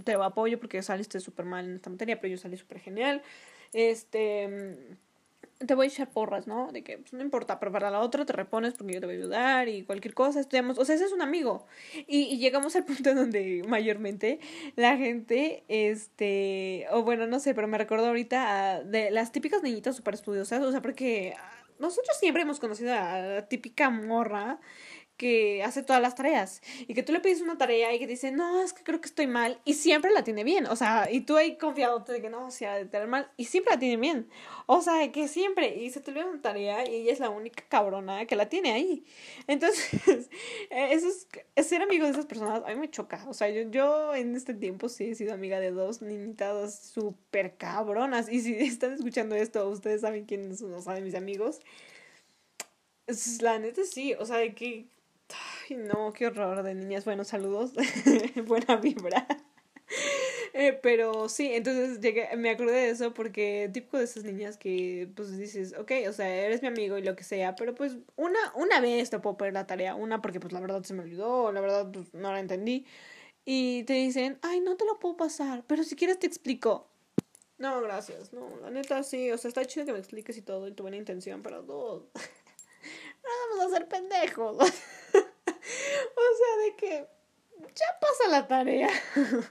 [0.04, 3.22] te apoyo porque saliste súper mal en esta materia, pero yo salí súper genial.
[3.72, 4.98] Este
[5.58, 6.70] te voy a echar porras, ¿no?
[6.72, 9.16] De que pues, no importa, pero para la otra te repones porque yo te voy
[9.16, 11.66] a ayudar y cualquier cosa, estudiamos, o sea, ese es un amigo.
[12.06, 14.40] Y, llegamos al punto donde mayormente
[14.76, 19.96] la gente, este, o bueno, no sé, pero me recuerdo ahorita de las típicas niñitas
[19.96, 21.34] súper estudiosas, o sea, porque
[21.78, 24.58] nosotros siempre hemos conocido a la típica morra
[25.16, 26.62] que hace todas las tareas.
[26.86, 29.06] Y que tú le pides una tarea y que dice, no, es que creo que
[29.06, 32.30] estoy mal y siempre la tiene bien, o sea, y tú ahí confiado de que
[32.30, 34.28] no, o sea, de tener mal y siempre la tiene bien,
[34.66, 37.64] o sea, que siempre, y se te olvida una tarea y ella es la única
[37.68, 39.04] cabrona que la tiene ahí.
[39.46, 39.90] Entonces,
[40.70, 41.08] eso
[41.54, 44.36] es, ser amigo de esas personas, a mí me choca, o sea, yo, yo en
[44.36, 48.28] este tiempo sí he sido amiga de dos niñitas súper cabronas.
[48.30, 51.60] Y si están escuchando esto, ustedes saben quiénes son, saben mis amigos.
[53.40, 54.88] La neta sí, o sea, que
[55.74, 57.04] No, qué horror de niñas.
[57.04, 57.72] Bueno, saludos.
[58.46, 59.26] Buena vibra.
[60.58, 65.06] Eh, pero sí, entonces llegué, me acordé de eso porque típico de esas niñas que
[65.14, 68.38] pues dices, ok, o sea, eres mi amigo y lo que sea, pero pues una,
[68.54, 71.52] una vez te puedo poner la tarea, una porque pues la verdad se me olvidó,
[71.52, 72.86] la verdad pues no la entendí.
[73.44, 76.88] Y te dicen, ay, no te lo puedo pasar, pero si quieres te explico.
[77.58, 80.68] No, gracias, no, la neta sí, o sea, está chido que me expliques y todo
[80.68, 84.56] y tu buena intención, pero no, no vamos a ser pendejos.
[86.16, 87.16] o sea, de que
[87.74, 88.88] ya pasa la tarea.
[89.16, 89.42] no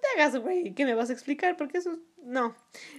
[0.00, 2.54] te hagas, güey, que me vas a explicar, porque eso no.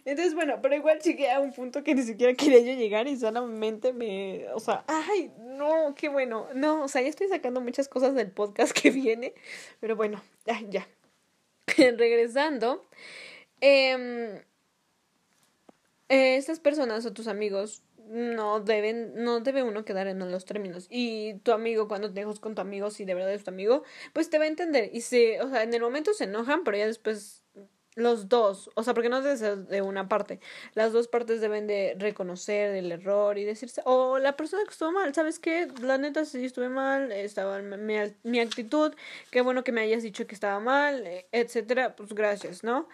[0.06, 3.18] Entonces, bueno, pero igual llegué a un punto que ni siquiera quería yo llegar y
[3.18, 6.48] solamente me, o sea, ay, no, qué bueno.
[6.54, 9.34] No, o sea, ya estoy sacando muchas cosas del podcast que viene,
[9.80, 10.88] pero bueno, ya, ya.
[11.78, 12.86] Regresando,
[13.62, 14.44] eh,
[16.10, 20.88] estas personas o tus amigos no deben, no debe uno quedar en los términos.
[20.90, 23.84] Y tu amigo, cuando te dejas con tu amigo, si de verdad es tu amigo,
[24.14, 24.90] pues te va a entender.
[24.94, 27.44] Y se, o sea, en el momento se enojan, pero ya después
[27.96, 30.40] los dos, o sea, porque no ser de una parte.
[30.74, 34.92] Las dos partes deben de reconocer el error y decirse, o la persona que estuvo
[34.92, 35.68] mal, ¿sabes qué?
[35.82, 38.94] La neta, si estuve mal, estaba mi, mi actitud,
[39.32, 42.88] qué bueno que me hayas dicho que estaba mal, etcétera, pues gracias, ¿no?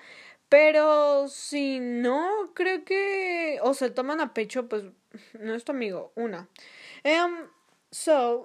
[0.50, 4.84] Pero si no, creo que o se toman a pecho, pues
[5.40, 6.50] no es tu amigo, una.
[7.04, 7.48] Um,
[7.92, 8.44] so,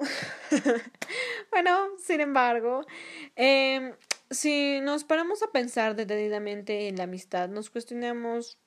[1.51, 2.85] bueno, sin embargo,
[3.37, 3.95] eh,
[4.31, 8.59] si nos paramos a pensar detenidamente en la amistad, nos cuestionamos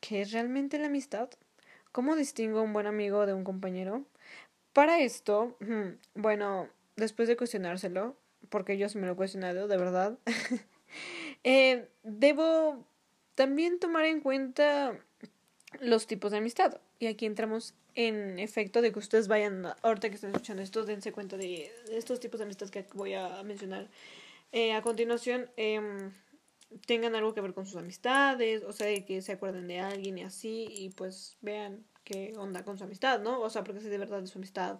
[0.00, 1.30] qué es realmente la amistad,
[1.90, 4.04] cómo distingo un buen amigo de un compañero.
[4.72, 5.56] Para esto,
[6.14, 8.16] bueno, después de cuestionárselo,
[8.48, 10.18] porque yo sí me lo he cuestionado, de verdad.
[11.48, 12.84] Eh, debo
[13.36, 14.98] también tomar en cuenta
[15.78, 16.80] los tipos de amistad.
[16.98, 21.12] Y aquí entramos en efecto de que ustedes vayan, ahorita que están escuchando esto, dense
[21.12, 23.88] cuenta de, estos tipos de amistad que voy a mencionar.
[24.50, 26.10] Eh, a continuación, em,
[26.84, 30.24] tengan algo que ver con sus amistades, o sea, que se acuerden de alguien y
[30.24, 33.40] así, y pues vean qué onda con su amistad, ¿no?
[33.40, 34.78] O sea, porque si de verdad es su amistad,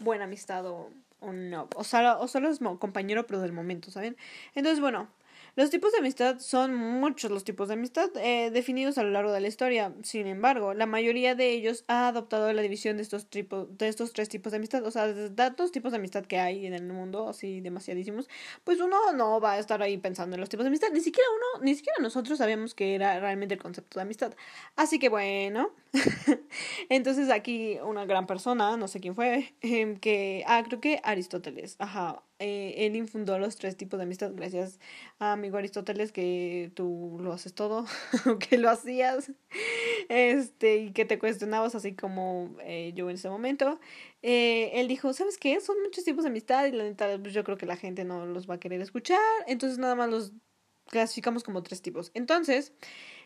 [0.00, 0.90] buena amistad o,
[1.20, 1.68] o no.
[1.76, 4.16] O, sea, o solo es compañero, pero del momento, ¿saben?
[4.54, 5.10] Entonces, bueno,
[5.58, 9.32] los tipos de amistad son muchos los tipos de amistad eh, definidos a lo largo
[9.32, 9.92] de la historia.
[10.04, 14.28] Sin embargo, la mayoría de ellos ha adoptado la división de estos, de estos tres
[14.28, 14.84] tipos de amistad.
[14.84, 18.28] O sea, de tantos tipos de amistad que hay en el mundo, así demasiadísimos,
[18.62, 20.90] pues uno no va a estar ahí pensando en los tipos de amistad.
[20.92, 24.34] Ni siquiera uno, ni siquiera nosotros sabíamos que era realmente el concepto de amistad.
[24.76, 25.72] Así que bueno,
[26.88, 31.74] entonces aquí una gran persona, no sé quién fue, em, que, ah, creo que Aristóteles,
[31.80, 34.78] ajá, eh, él infundó los tres tipos de amistad gracias
[35.18, 37.84] a amigo Aristóteles que tú lo haces todo,
[38.48, 39.32] que lo hacías,
[40.08, 43.80] este, y que te cuestionabas así como eh, yo en ese momento.
[44.22, 45.60] Eh, él dijo, ¿sabes qué?
[45.60, 48.24] Son muchos tipos de amistad y la neta, pues yo creo que la gente no
[48.24, 50.32] los va a querer escuchar, entonces nada más los
[50.86, 52.12] clasificamos como tres tipos.
[52.14, 52.72] Entonces,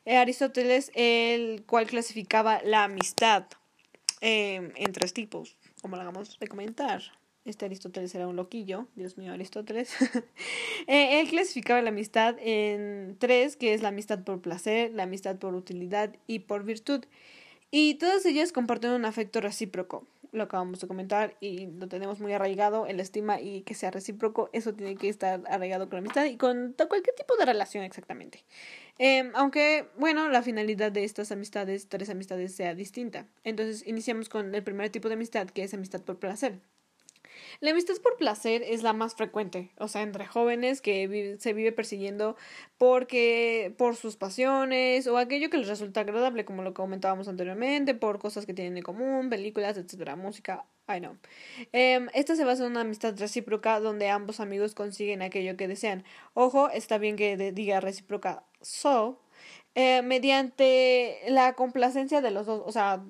[0.07, 3.45] Aristóteles, el cual clasificaba la amistad
[4.21, 7.03] en tres tipos, como lo hagamos de comentar.
[7.45, 9.95] Este Aristóteles era un loquillo, Dios mío, Aristóteles.
[10.89, 15.37] Eh, él clasificaba la amistad en tres, que es la amistad por placer, la amistad
[15.37, 17.05] por utilidad y por virtud.
[17.71, 22.33] Y todas ellas comparten un afecto recíproco lo acabamos de comentar y lo tenemos muy
[22.33, 26.25] arraigado, el estima y que sea recíproco, eso tiene que estar arraigado con la amistad
[26.25, 28.43] y con cualquier tipo de relación exactamente.
[28.99, 33.27] Em, aunque, bueno, la finalidad de estas amistades, tres amistades, sea distinta.
[33.45, 36.61] Entonces, iniciamos con el primer tipo de amistad, que es amistad por placer.
[37.61, 41.73] La amistad por placer es la más frecuente, o sea, entre jóvenes que se vive
[41.73, 42.37] persiguiendo
[42.79, 48.19] porque por sus pasiones o aquello que les resulta agradable, como lo comentábamos anteriormente, por
[48.19, 51.17] cosas que tienen en común, películas, etcétera, música, I know.
[51.73, 56.05] Em, esta se basa en una amistad recíproca donde ambos amigos consiguen aquello que desean.
[56.35, 59.21] Ojo, está bien que diga recíproca so,
[59.75, 63.03] eh, mediante la complacencia de los dos, o sea,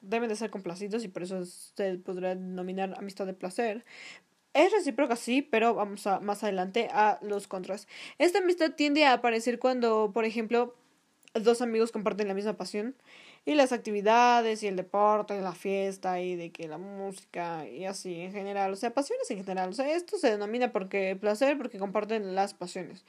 [0.00, 3.84] deben de ser complacidos y por eso se podrá denominar amistad de placer.
[4.54, 7.86] Es recíproca, sí, pero vamos a más adelante a los contras.
[8.18, 10.74] Esta amistad tiende a aparecer cuando, por ejemplo,
[11.34, 12.96] dos amigos comparten la misma pasión
[13.44, 17.84] y las actividades y el deporte y la fiesta y de que la música y
[17.84, 19.70] así en general, o sea, pasiones en general.
[19.70, 23.04] O sea, esto se denomina porque placer porque comparten las pasiones.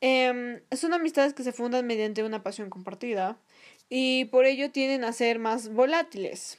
[0.00, 3.38] Eh, son amistades que se fundan mediante una pasión compartida
[3.88, 6.58] y por ello tienden a ser más volátiles.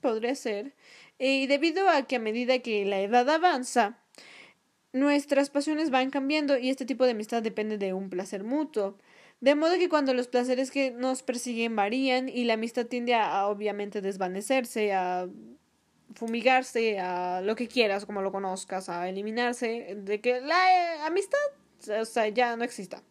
[0.00, 0.74] podría ser.
[1.18, 3.98] Y debido a que a medida que la edad avanza,
[4.92, 8.98] nuestras pasiones van cambiando y este tipo de amistad depende de un placer mutuo.
[9.40, 13.46] De modo que cuando los placeres que nos persiguen varían y la amistad tiende a,
[13.46, 15.28] obviamente desvanecerse, a
[16.14, 21.38] fumigarse, a lo que quieras, como lo conozcas, a eliminarse, de que la eh, amistad
[21.88, 23.02] o sea, ya no exista.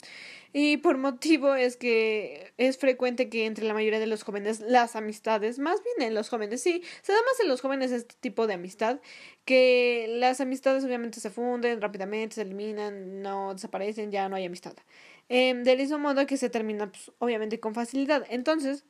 [0.54, 4.98] Y por motivo es que es frecuente que entre la mayoría de los jóvenes las
[4.98, 8.48] amistades, más bien en los jóvenes, sí, se da más en los jóvenes este tipo
[8.48, 9.00] de amistad,
[9.46, 14.74] que las amistades obviamente se funden rápidamente, se eliminan, no desaparecen, ya no hay amistad.
[15.30, 18.26] Eh, del mismo modo que se termina, pues, obviamente, con facilidad.
[18.30, 18.84] Entonces,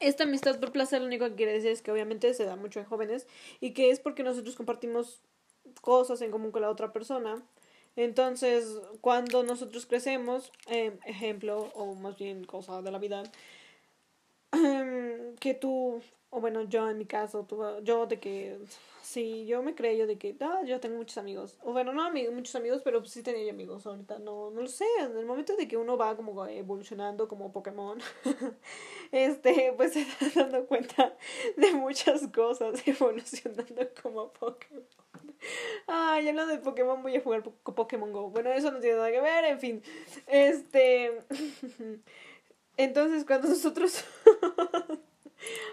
[0.00, 2.80] esta amistad por placer lo único que quiere decir es que obviamente se da mucho
[2.80, 3.26] en jóvenes
[3.60, 5.20] y que es porque nosotros compartimos
[5.82, 7.42] cosas en común con la otra persona
[8.04, 8.64] entonces,
[9.00, 13.24] cuando nosotros crecemos, eh, ejemplo, o más bien cosa de la vida,
[14.52, 18.58] em, que tú, o bueno, yo en mi caso, tú, yo de que,
[19.02, 22.34] sí, yo me creo de que, ah, yo tengo muchos amigos, o bueno, no amigos,
[22.34, 25.66] muchos amigos, pero sí tenía amigos, ahorita no, no lo sé, en el momento de
[25.66, 27.98] que uno va como evolucionando como Pokémon,
[29.12, 31.16] este, pues se está dando cuenta
[31.56, 34.84] de muchas cosas evolucionando como Pokémon.
[35.86, 38.30] Ay, hablando de Pokémon, voy a jugar Pokémon Go.
[38.30, 39.82] Bueno, eso no tiene nada que ver, en fin.
[40.26, 41.22] Este.
[42.76, 44.04] Entonces, cuando nosotros.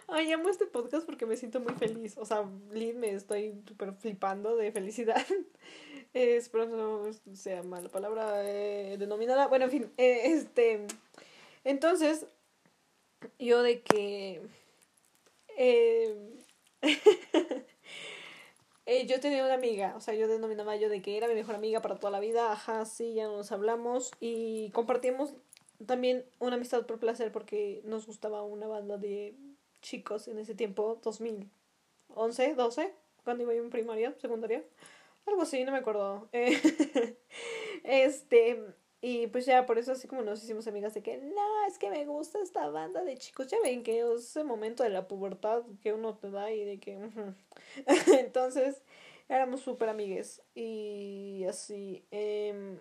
[0.08, 2.18] Ay, amo este podcast porque me siento muy feliz.
[2.18, 5.26] O sea, Lid, me estoy súper flipando de felicidad.
[6.14, 9.48] espero no sea mala palabra eh, denominada.
[9.48, 10.86] Bueno, en fin, eh, este.
[11.64, 12.28] Entonces,
[13.40, 14.42] yo de que.
[15.58, 16.16] Eh,
[18.86, 21.56] eh, yo tenía una amiga, o sea, yo denominaba yo de que era mi mejor
[21.56, 25.34] amiga para toda la vida, ajá, sí, ya nos hablamos y compartimos
[25.86, 29.36] también una amistad por placer porque nos gustaba una banda de
[29.86, 32.94] chicos en ese tiempo, 2011, 12,
[33.24, 34.64] cuando iba yo en primaria, secundaria,
[35.26, 36.28] algo así, no me acuerdo.
[37.84, 38.64] este,
[39.02, 41.92] y pues ya por eso así como nos hicimos amigas de que, no, es que
[41.92, 43.48] me gusta esta banda de chicos.
[43.48, 46.80] Ya ven que es ese momento de la pubertad que uno te da y de
[46.80, 46.98] que...
[48.20, 48.82] Entonces
[49.30, 50.42] éramos súper amigues.
[50.56, 52.80] Y así, eh,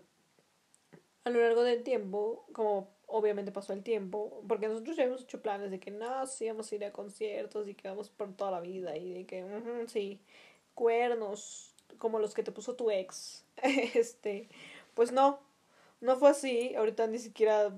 [1.24, 5.40] a lo largo del tiempo, como obviamente pasó el tiempo, porque nosotros ya hemos hecho
[5.40, 8.50] planes de que no, sí vamos a ir a conciertos y que vamos por toda
[8.50, 9.44] la vida y de que,
[9.86, 10.20] sí,
[10.74, 13.44] cuernos como los que te puso tu ex.
[13.94, 14.48] este,
[14.94, 15.38] pues no,
[16.00, 17.72] no fue así, ahorita ni siquiera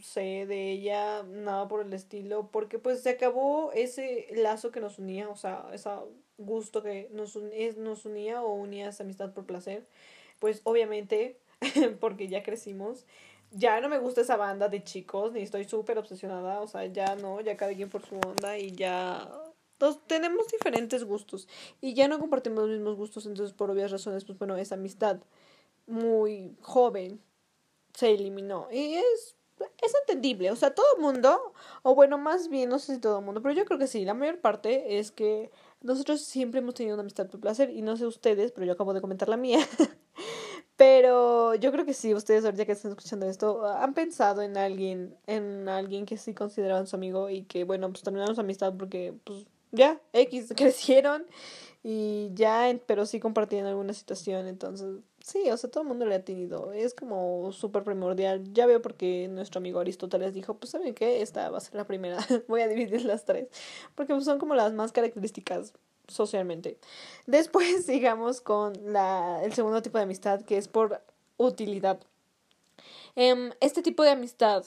[0.00, 5.00] sé de ella, nada por el estilo, porque pues se acabó ese lazo que nos
[5.00, 5.90] unía, o sea, ese
[6.38, 7.36] gusto que nos,
[7.78, 9.84] nos unía o unía esa amistad por placer,
[10.38, 11.36] pues obviamente,
[12.00, 13.06] porque ya crecimos,
[13.50, 17.16] ya no me gusta esa banda de chicos, ni estoy súper obsesionada, o sea, ya
[17.16, 19.28] no, ya cada quien por su onda y ya
[19.78, 21.48] todos tenemos diferentes gustos
[21.80, 25.18] y ya no compartimos los mismos gustos, entonces por obvias razones, pues bueno, esa amistad
[25.86, 27.20] muy joven
[27.94, 28.68] se eliminó.
[28.70, 29.36] Y es,
[29.82, 30.50] es entendible.
[30.50, 33.42] O sea, todo el mundo, o bueno, más bien, no sé si todo el mundo,
[33.42, 37.02] pero yo creo que sí, la mayor parte es que nosotros siempre hemos tenido una
[37.02, 37.70] amistad por placer.
[37.70, 39.58] Y no sé ustedes, pero yo acabo de comentar la mía.
[40.76, 45.16] pero yo creo que sí, ustedes ahorita que están escuchando esto, han pensado en alguien,
[45.26, 49.14] en alguien que sí consideraban su amigo y que, bueno, pues terminaron su amistad porque,
[49.24, 51.26] pues, ya, X, crecieron
[51.82, 56.14] y ya, pero sí compartían alguna situación, entonces sí, o sea, todo el mundo le
[56.16, 60.94] ha tenido, es como súper primordial, ya veo porque nuestro amigo Aristóteles dijo, pues saben
[60.94, 62.18] qué, esta va a ser la primera,
[62.48, 63.48] voy a dividir las tres,
[63.94, 65.72] porque pues, son como las más características
[66.08, 66.78] socialmente.
[67.26, 71.00] Después sigamos con la, el segundo tipo de amistad que es por
[71.36, 72.00] utilidad.
[73.14, 74.64] Em, este tipo de amistad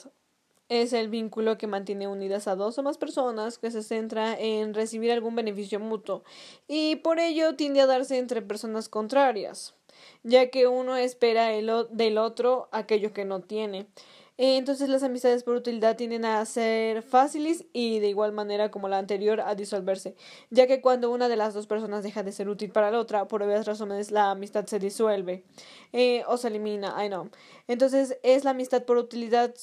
[0.68, 4.72] es el vínculo que mantiene unidas a dos o más personas que se centra en
[4.72, 6.22] recibir algún beneficio mutuo
[6.68, 9.74] y por ello tiende a darse entre personas contrarias,
[10.22, 13.86] ya que uno espera el del otro aquello que no tiene.
[14.40, 18.88] Eh, entonces las amistades por utilidad tienden a ser fáciles y de igual manera como
[18.88, 20.16] la anterior a disolverse,
[20.48, 23.28] ya que cuando una de las dos personas deja de ser útil para la otra,
[23.28, 25.44] por obvias razones la amistad se disuelve
[25.92, 27.28] eh, o se elimina, I know.
[27.68, 29.54] Entonces es la amistad por utilidad,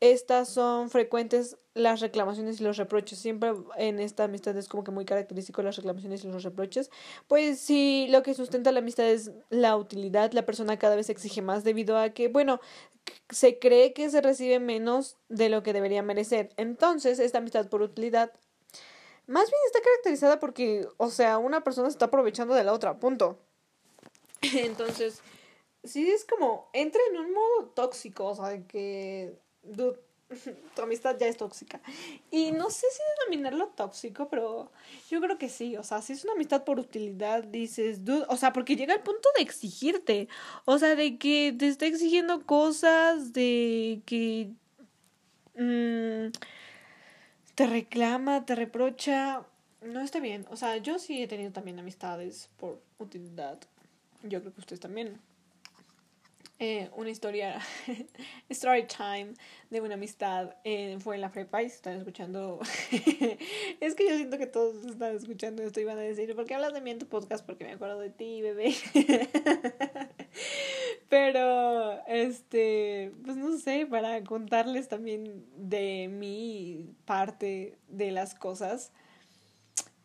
[0.00, 3.18] estas son frecuentes las reclamaciones y los reproches.
[3.18, 6.90] Siempre en esta amistad es como que muy característico las reclamaciones y los reproches.
[7.28, 11.40] Pues si lo que sustenta la amistad es la utilidad, la persona cada vez exige
[11.42, 12.60] más debido a que, bueno,
[13.30, 16.50] se cree que se recibe menos de lo que debería merecer.
[16.56, 18.32] Entonces, esta amistad por utilidad
[19.26, 22.98] más bien está caracterizada porque, o sea, una persona se está aprovechando de la otra,
[22.98, 23.38] punto.
[24.42, 25.20] Entonces,
[25.84, 29.38] sí es como, entra en un modo tóxico, o sea, que,
[30.74, 31.80] tu amistad ya es tóxica.
[32.30, 34.70] Y no sé si denominarlo tóxico, pero
[35.10, 35.76] yo creo que sí.
[35.76, 39.02] O sea, si es una amistad por utilidad, dices, dude, o sea, porque llega al
[39.02, 40.28] punto de exigirte.
[40.64, 44.50] O sea, de que te está exigiendo cosas, de que
[45.56, 46.32] mm,
[47.54, 49.44] te reclama, te reprocha.
[49.82, 50.46] No está bien.
[50.50, 53.58] O sea, yo sí he tenido también amistades por utilidad.
[54.22, 55.20] Yo creo que ustedes también.
[56.58, 57.60] Eh, una historia,
[58.48, 59.34] story time
[59.70, 62.60] de una amistad eh, fue en la prepa y están escuchando.
[63.80, 66.54] es que yo siento que todos están escuchando esto y van a decir, ¿por qué
[66.54, 67.44] hablas de mí en tu podcast?
[67.44, 68.74] Porque me acuerdo de ti, bebé.
[71.08, 78.92] Pero, este, pues no sé, para contarles también de mi parte de las cosas.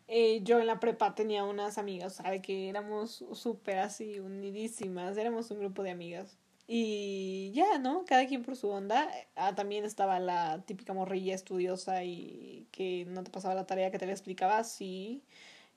[0.08, 2.42] Eh, yo en la prepa tenía unas amigas, ¿sabe?
[2.42, 6.38] Que éramos súper así, unidísimas, éramos un grupo de amigas
[6.70, 8.04] y ya, ¿no?
[8.04, 9.10] Cada quien por su onda.
[9.36, 13.98] Ah, también estaba la típica morrilla estudiosa y que no te pasaba la tarea que
[13.98, 14.62] te la explicaba.
[14.64, 15.22] Sí,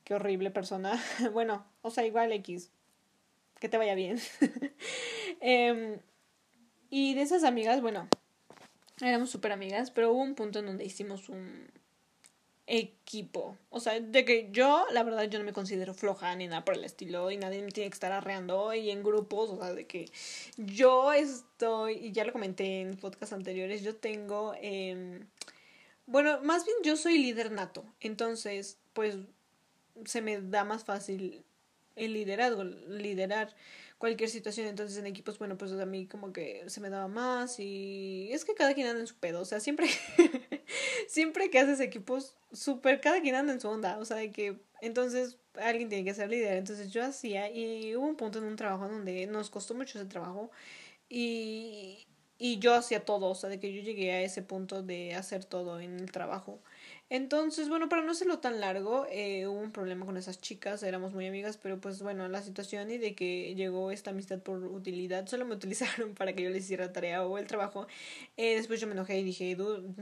[0.04, 1.02] qué horrible persona.
[1.34, 2.72] bueno, o sea, igual X.
[3.60, 4.20] Que te vaya bien.
[5.40, 6.00] Em,
[6.90, 8.08] y de esas amigas, bueno,
[9.02, 11.72] éramos súper amigas, pero hubo un punto en donde hicimos un,
[12.68, 13.58] equipo.
[13.70, 16.76] O sea, de que yo, la verdad, yo no me considero floja ni nada por
[16.76, 19.86] el estilo y nadie me tiene que estar arreando y en grupos, o sea, de
[19.86, 20.10] que
[20.58, 25.20] yo estoy, y ya lo comenté en podcast anteriores, yo tengo, eh,
[26.06, 29.18] bueno, más bien yo soy líder nato, entonces, pues,
[30.06, 31.44] se me da más fácil
[31.96, 33.54] el liderazgo, liderar
[34.02, 34.68] cualquier situación.
[34.68, 38.44] Entonces en equipos, bueno, pues a mí como que se me daba más y es
[38.44, 39.42] que cada quien anda en su pedo.
[39.42, 39.88] O sea, siempre,
[41.08, 44.00] siempre que haces equipos, súper, cada quien anda en su onda.
[44.00, 46.58] O sea, de que entonces alguien tiene que ser líder.
[46.58, 50.08] Entonces yo hacía y hubo un punto en un trabajo donde nos costó mucho ese
[50.08, 50.50] trabajo
[51.08, 52.08] y,
[52.40, 53.28] y yo hacía todo.
[53.28, 56.60] O sea, de que yo llegué a ese punto de hacer todo en el trabajo.
[57.14, 61.14] Entonces, bueno, para no hacerlo tan largo, eh, hubo un problema con esas chicas, éramos
[61.14, 65.28] muy amigas, pero pues bueno, la situación y de que llegó esta amistad por utilidad,
[65.28, 67.86] solo me utilizaron para que yo les hiciera tarea o el trabajo.
[68.38, 69.58] Eh, después yo me enojé y dije,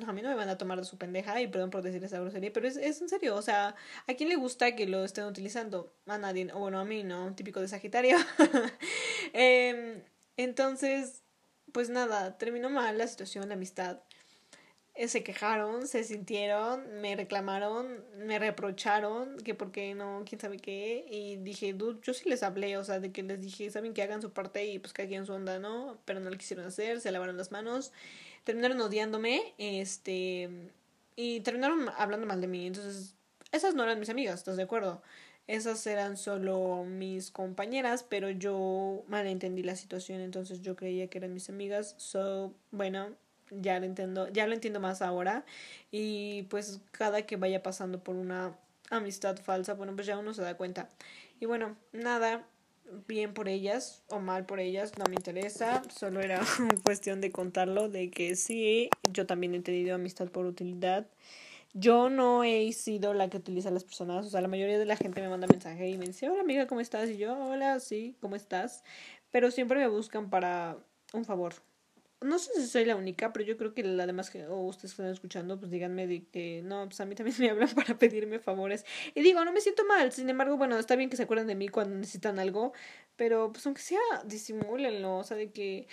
[0.06, 2.20] a mí no me van a tomar de su pendeja y perdón por decir esa
[2.20, 5.26] grosería, pero es, es en serio, o sea, ¿a quién le gusta que lo estén
[5.26, 5.92] utilizando?
[6.06, 7.34] A nadie, o bueno, a mí, ¿no?
[7.34, 8.18] Típico de Sagitario.
[9.34, 10.04] eh,
[10.38, 11.24] entonces,
[11.72, 14.00] pues nada, terminó mal la situación, la amistad.
[15.00, 20.58] Eh, se quejaron, se sintieron, me reclamaron, me reprocharon que por qué no, quién sabe
[20.58, 21.06] qué.
[21.10, 24.04] Y dije, dude, yo sí les hablé, o sea, de que les dije, saben que
[24.04, 26.02] hagan su parte y pues que hagan su onda, ¿no?
[26.04, 27.94] Pero no lo quisieron hacer, se lavaron las manos,
[28.44, 30.50] terminaron odiándome, este,
[31.16, 32.68] y terminaron hablando mal de mí.
[32.68, 33.16] Entonces,
[33.54, 35.02] esas no eran mis amigas, ¿estás de acuerdo?
[35.48, 41.34] Esas eran solo mis compañeras, pero yo malentendí la situación, entonces yo creía que eran
[41.34, 41.96] mis amigas.
[41.98, 43.16] So, bueno,
[43.52, 45.46] ya lo entiendo, ya lo entiendo más ahora
[45.92, 48.56] y pues cada que vaya pasando por una
[48.90, 50.90] amistad falsa, bueno, pues ya uno se da cuenta.
[51.40, 52.46] Y bueno, nada,
[53.08, 56.42] bien por ellas o mal por ellas, no me interesa, solo era
[56.84, 61.08] cuestión de contarlo, de que sí, yo también he tenido amistad por utilidad.
[61.74, 64.86] Yo no he sido la que utiliza a las personas, o sea, la mayoría de
[64.86, 67.10] la gente me manda mensaje y me dice, hola amiga, ¿cómo estás?
[67.10, 68.84] Y yo, hola, sí, ¿cómo estás?
[69.32, 70.78] Pero siempre me buscan para
[71.14, 71.54] un favor,
[72.22, 75.08] no sé si soy la única, pero yo creo que la demás que, ustedes están
[75.08, 78.86] escuchando, pues díganme de que no, pues a mí también me hablan para pedirme favores.
[79.16, 81.56] Y digo, no me siento mal, sin embargo, bueno, está bien que se acuerden de
[81.56, 82.74] mí cuando necesitan algo,
[83.16, 85.88] pero pues aunque sea, disimúlenlo, o sea, de que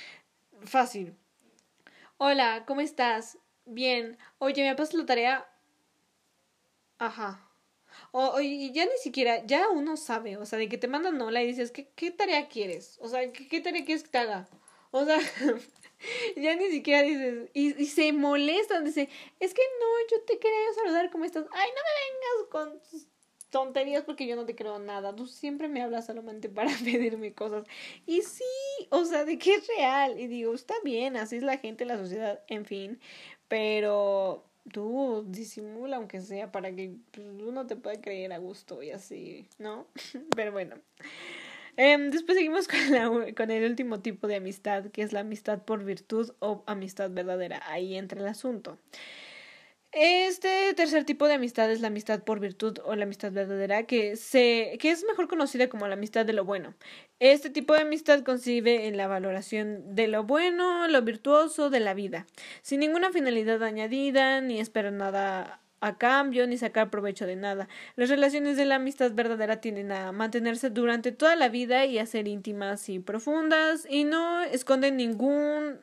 [0.64, 1.14] fácil.
[2.18, 3.38] Hola, ¿cómo estás?
[3.64, 4.18] Bien.
[4.38, 5.48] Oye, ¿me pasas la tarea?
[6.98, 7.42] Ajá.
[8.10, 11.42] O, y ya ni siquiera, ya uno sabe, o sea, de que te mandan hola
[11.42, 12.98] y dices, ¿qué, qué tarea quieres?
[13.00, 14.48] O sea, ¿qué, qué tarea quieres que te haga?
[14.96, 15.18] O sea,
[16.36, 21.10] ya ni siquiera dices, y, se molestan, dice, es que no, yo te quería saludar,
[21.10, 21.44] ¿cómo estás?
[21.52, 23.06] Ay, no me vengas con
[23.50, 25.14] tonterías porque yo no te creo nada.
[25.14, 27.66] Tú siempre me hablas solamente para pedirme cosas.
[28.06, 28.42] Y sí,
[28.88, 30.18] o sea, de que es real.
[30.18, 32.98] Y digo, está bien, así es la gente, la sociedad, en fin.
[33.48, 38.92] Pero tú disimula aunque sea para que pues, uno te pueda creer a gusto y
[38.92, 39.86] así, ¿no?
[40.34, 40.76] Pero bueno.
[41.76, 42.68] Eh, después seguimos
[43.36, 47.62] con, el último tipo de amistad, que es la amistad por virtud o amistad verdadera.
[47.66, 48.78] Ahí entra el asunto.
[49.92, 54.16] Este tercer tipo de amistad es la amistad por virtud o la amistad verdadera, que,
[54.16, 56.74] se, que es mejor conocida como la amistad de lo bueno.
[57.18, 61.94] Este tipo de amistad concibe en la valoración de lo bueno, lo virtuoso de la
[61.94, 62.26] vida,
[62.60, 67.68] sin ninguna finalidad añadida, ni espera nada a cambio ni sacar provecho de nada.
[67.96, 72.06] Las relaciones de la amistad verdadera tienden a mantenerse durante toda la vida y a
[72.06, 75.80] ser íntimas y profundas y no esconden ningún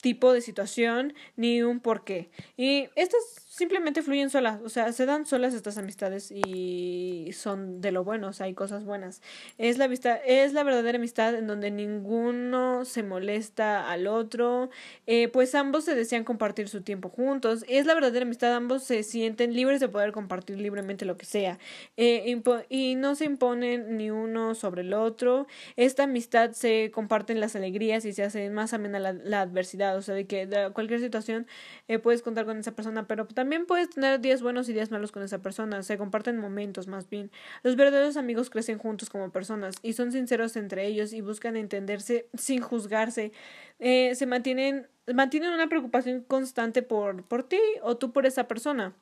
[0.00, 2.30] tipo de situación ni un porqué.
[2.56, 7.92] Y estas simplemente fluyen solas, o sea, se dan solas estas amistades y son de
[7.92, 9.20] lo bueno, o sea, hay cosas buenas.
[9.58, 14.70] Es la amistad, es la verdadera amistad en donde ninguno se molesta al otro,
[15.06, 17.66] eh, pues ambos se desean compartir su tiempo juntos.
[17.68, 21.58] Es la verdadera amistad, ambos se sienten libres de poder compartir libremente lo que sea
[21.98, 22.34] eh,
[22.70, 25.46] y no se imponen ni uno sobre el otro.
[25.76, 30.14] Esta amistad se comparten las alegrías y se hace más amena la, adversidad, o sea,
[30.14, 31.46] de que cualquier situación
[31.88, 34.92] eh, puedes contar con esa persona, pero también también puedes tener días buenos y días
[34.92, 37.32] malos con esa persona, se comparten momentos más bien.
[37.64, 42.28] Los verdaderos amigos crecen juntos como personas y son sinceros entre ellos y buscan entenderse
[42.34, 43.32] sin juzgarse.
[43.80, 48.94] Eh, se mantienen, mantienen una preocupación constante por, por ti o tú por esa persona.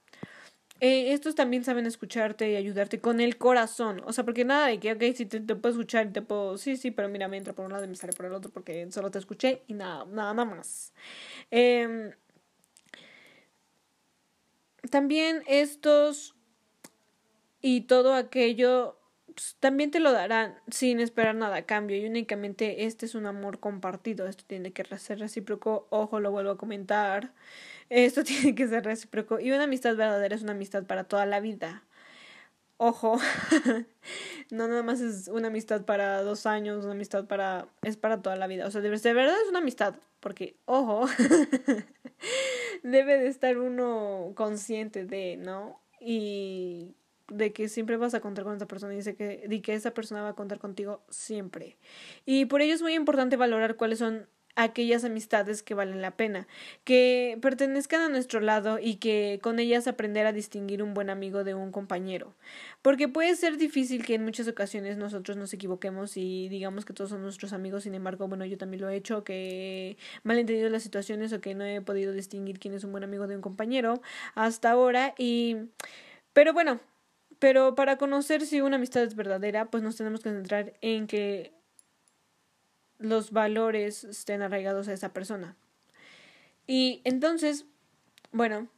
[0.81, 4.01] Eh, estos también saben escucharte y ayudarte con el corazón.
[4.07, 6.57] O sea, porque nada de que, ok, si te, puedo escuchar y te puedo.
[6.57, 8.51] Sí, sí, pero mira, me entra por un lado y me sale por el otro
[8.51, 10.95] porque solo te escuché y nada, nada más.
[11.51, 12.15] Eh,
[14.89, 16.35] también estos
[17.61, 19.01] y todo aquello
[19.35, 23.27] pues, también te lo darán sin esperar nada a cambio y únicamente este es un
[23.27, 24.27] amor compartido.
[24.27, 25.87] Esto tiene que ser recíproco.
[25.91, 27.33] Ojo, lo vuelvo a comentar.
[27.89, 29.41] Esto tiene que ser recíproco.
[29.41, 31.85] Y una amistad verdadera es una amistad para toda la vida.
[32.77, 33.19] Ojo,
[34.51, 37.69] no nada más es una amistad para dos años, una amistad para...
[37.83, 38.67] es para toda la vida.
[38.67, 41.07] O sea, de verdad es una amistad, porque, ojo,
[42.83, 45.81] debe de estar uno consciente de, ¿no?
[46.01, 46.95] Y
[47.29, 50.23] de que siempre vas a contar con esa persona y dice que, que esa persona
[50.23, 51.77] va a contar contigo siempre.
[52.27, 56.47] Y por ello es muy importante valorar cuáles son aquellas amistades que valen la pena,
[56.85, 61.45] que pertenezcan a nuestro lado y que con ellas aprender a distinguir un buen amigo
[61.45, 62.35] de un compañero.
[62.83, 67.11] Porque puede ser difícil que en muchas ocasiones nosotros nos equivoquemos y digamos que todos
[67.11, 70.83] son nuestros amigos, sin embargo, bueno, yo también lo he hecho, que mal entendido las
[70.83, 74.01] situaciones o que no he podido distinguir quién es un buen amigo de un compañero
[74.35, 75.57] hasta ahora y
[76.33, 76.81] pero bueno,
[77.39, 81.53] pero para conocer si una amistad es verdadera, pues nos tenemos que centrar en que
[83.01, 85.57] los valores estén arraigados a esa persona.
[86.67, 87.65] Y entonces,
[88.31, 88.69] bueno,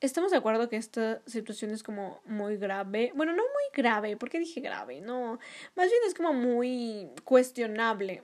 [0.00, 3.12] estamos de acuerdo que esta situación es como muy grave.
[3.14, 5.00] Bueno, no muy grave, ¿por qué dije grave?
[5.00, 5.38] No,
[5.74, 8.22] más bien es como muy cuestionable.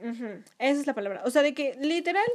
[0.59, 1.23] Esa es la palabra.
[1.25, 2.29] O sea, de que literal,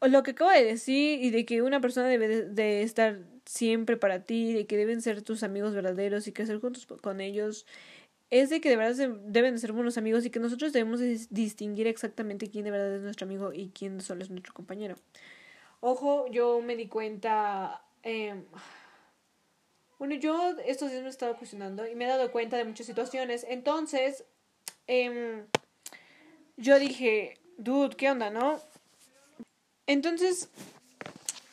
[0.00, 4.20] lo que acabo de decir y de que una persona debe de, estar siempre para
[4.20, 7.66] ti, de que deben ser tus amigos verdaderos y que hacer juntos con ellos
[8.40, 10.98] es de que de verdad deben de ser buenos amigos y que nosotros debemos
[11.30, 14.96] distinguir exactamente quién de verdad es nuestro amigo y quién solo es nuestro compañero.
[15.78, 17.84] Ojo, yo me di cuenta...
[18.02, 18.34] Eh,
[20.00, 22.86] bueno, yo estos días me he estado cuestionando y me he dado cuenta de muchas
[22.86, 23.46] situaciones.
[23.48, 24.24] Entonces,
[24.88, 25.44] eh,
[26.56, 28.60] yo dije, dude, ¿qué onda, no?
[29.86, 30.50] Entonces,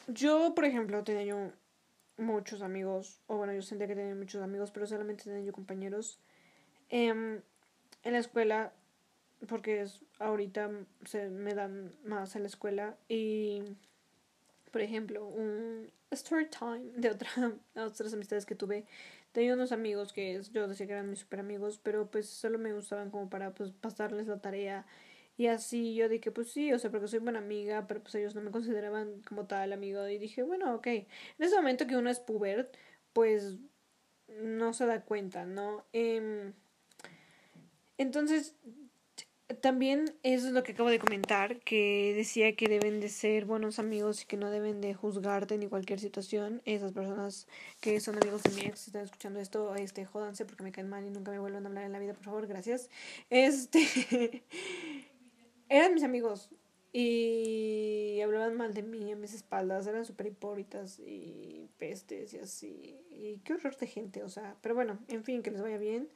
[0.08, 1.52] yo, por ejemplo, tenía yo
[2.18, 6.18] muchos amigos, o bueno, yo sentía que tenía muchos amigos, pero solamente tenía yo compañeros
[6.92, 7.42] Em,
[8.04, 8.74] en la escuela,
[9.48, 10.72] porque es, ahorita
[11.06, 13.64] se me dan más en la escuela y,
[14.72, 17.30] por ejemplo, un story time de otra,
[17.76, 18.86] otras amistades que tuve.
[19.32, 22.74] Tenía unos amigos que yo decía que eran mis super amigos, pero pues solo me
[22.74, 24.86] gustaban como para pues pasarles la tarea
[25.38, 28.36] Y así yo dije, pues sí, o sea, porque soy buena amiga, pero pues ellos
[28.36, 30.08] no me consideraban como tal amigo.
[30.10, 30.88] Y dije, bueno, ok.
[30.88, 31.08] En
[31.40, 32.72] ese momento que uno es puber,
[33.14, 33.58] pues
[34.28, 35.86] no se da cuenta, ¿no?
[35.94, 36.54] Eh,
[38.02, 38.56] entonces,
[39.62, 43.80] también eso es lo que acabo de comentar, que decía que deben de ser buenos
[43.80, 46.62] amigos y que no deben de juzgarte ni cualquier situación.
[46.66, 47.48] Esas personas
[47.80, 51.06] que son amigos de mi ex, están escuchando esto, este, jódanse porque me caen mal
[51.06, 52.90] y nunca me vuelvan a hablar en la vida, por favor, gracias.
[53.30, 54.44] Este,
[55.70, 56.50] eran mis amigos
[56.94, 63.00] y hablaban mal de mí a mis espaldas, eran súper hipócritas y pestes y así.
[63.12, 66.10] Y qué horror de gente, o sea, pero bueno, en fin, que les vaya bien.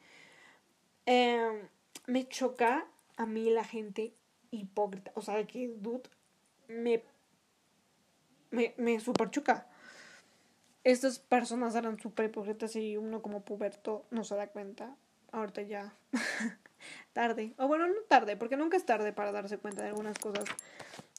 [1.05, 1.69] Eh,
[2.07, 2.87] me choca
[3.17, 4.13] a mí la gente
[4.51, 5.11] hipócrita.
[5.15, 6.09] O sea, que, dude,
[6.67, 7.03] me,
[8.51, 9.67] me, me super choca.
[10.83, 14.95] Estas personas eran súper hipócritas y uno como puberto no se da cuenta.
[15.31, 15.93] Ahorita ya.
[17.13, 17.53] tarde.
[17.57, 20.45] O bueno, no tarde, porque nunca es tarde para darse cuenta de algunas cosas.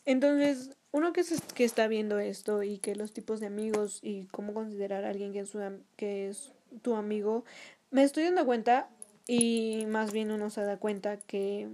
[0.04, 1.24] Entonces, uno que,
[1.54, 5.32] que está viendo esto y que los tipos de amigos y cómo considerar a alguien
[5.32, 5.52] que es,
[5.96, 6.52] que es
[6.82, 7.44] tu amigo,
[7.90, 8.88] me estoy dando cuenta
[9.26, 11.68] y más bien uno se da cuenta que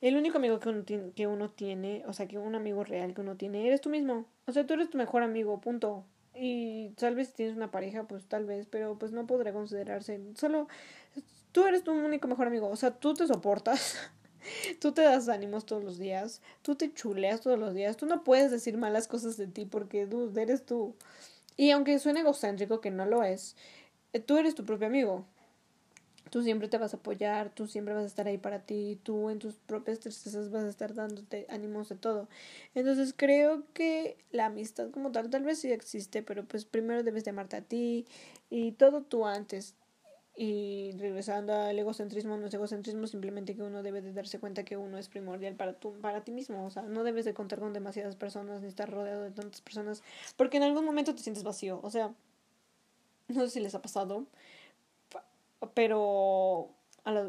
[0.00, 3.14] el único amigo que uno, tiene, que uno tiene, o sea, que un amigo real
[3.14, 4.26] que uno tiene, eres tú mismo.
[4.46, 6.04] O sea, tú eres tu mejor amigo, punto.
[6.34, 10.20] Y tal vez si tienes una pareja, pues tal vez, pero pues no podrá considerarse.
[10.34, 10.68] Solo
[11.52, 12.68] tú eres tu único mejor amigo.
[12.68, 13.96] O sea, tú te soportas.
[14.80, 16.40] tú te das ánimos todos los días.
[16.62, 17.96] Tú te chuleas todos los días.
[17.96, 20.94] Tú no puedes decir malas cosas de ti porque tú eres tú.
[21.56, 23.56] Y aunque suene egocéntrico, que no lo es,
[24.12, 25.26] eh, tú eres tu propio amigo.
[26.30, 29.30] Tú siempre te vas a apoyar, tú siempre vas a estar ahí para ti, tú
[29.30, 32.28] en tus propias tristezas vas a estar dándote ánimos de todo.
[32.74, 37.24] Entonces creo que la amistad como tal tal vez sí existe, pero pues primero debes
[37.24, 38.06] de amarte a ti
[38.50, 39.74] y todo tú antes.
[40.40, 44.76] Y regresando al egocentrismo, no es egocentrismo, simplemente que uno debe de darse cuenta que
[44.76, 46.64] uno es primordial para, tu, para ti mismo.
[46.64, 50.04] O sea, no debes de contar con demasiadas personas ni estar rodeado de tantas personas,
[50.36, 51.80] porque en algún momento te sientes vacío.
[51.82, 52.14] O sea,
[53.28, 54.26] no sé si les ha pasado,
[55.74, 56.74] pero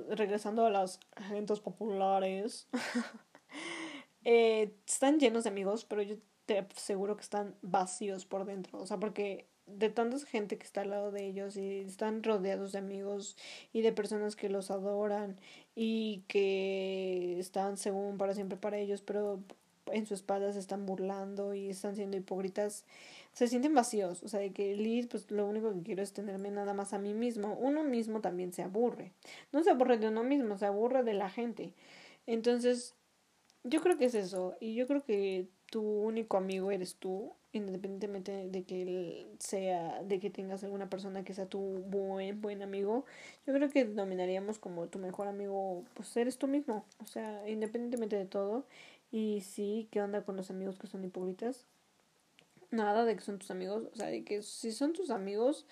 [0.09, 2.67] regresando a las agentes populares,
[4.25, 8.80] eh, están llenos de amigos, pero yo te aseguro que están vacíos por dentro.
[8.80, 12.71] O sea, porque de tanta gente que está al lado de ellos y están rodeados
[12.71, 13.38] de amigos
[13.71, 15.39] y de personas que los adoran
[15.75, 19.39] y que están según para siempre para ellos, pero
[19.91, 22.84] en su espalda se están burlando y están siendo hipócritas
[23.34, 26.51] se sienten vacíos, o sea, de que Liz, pues lo único que quiero es tenerme
[26.51, 27.55] nada más a mí mismo.
[27.59, 29.13] Uno mismo también se aburre.
[29.51, 31.73] No se aburre de uno mismo, se aburre de la gente.
[32.27, 32.95] Entonces,
[33.63, 34.55] yo creo que es eso.
[34.59, 40.19] Y yo creo que tu único amigo eres tú, independientemente de que él sea, de
[40.19, 43.05] que tengas alguna persona que sea tu buen, buen amigo.
[43.45, 46.86] Yo creo que denominaríamos como tu mejor amigo, pues eres tú mismo.
[46.99, 48.65] O sea, independientemente de todo.
[49.11, 51.65] Y sí, ¿qué onda con los amigos que son hipócritas?
[52.72, 55.65] Nada de que son tus amigos, o sea, de que si son tus amigos,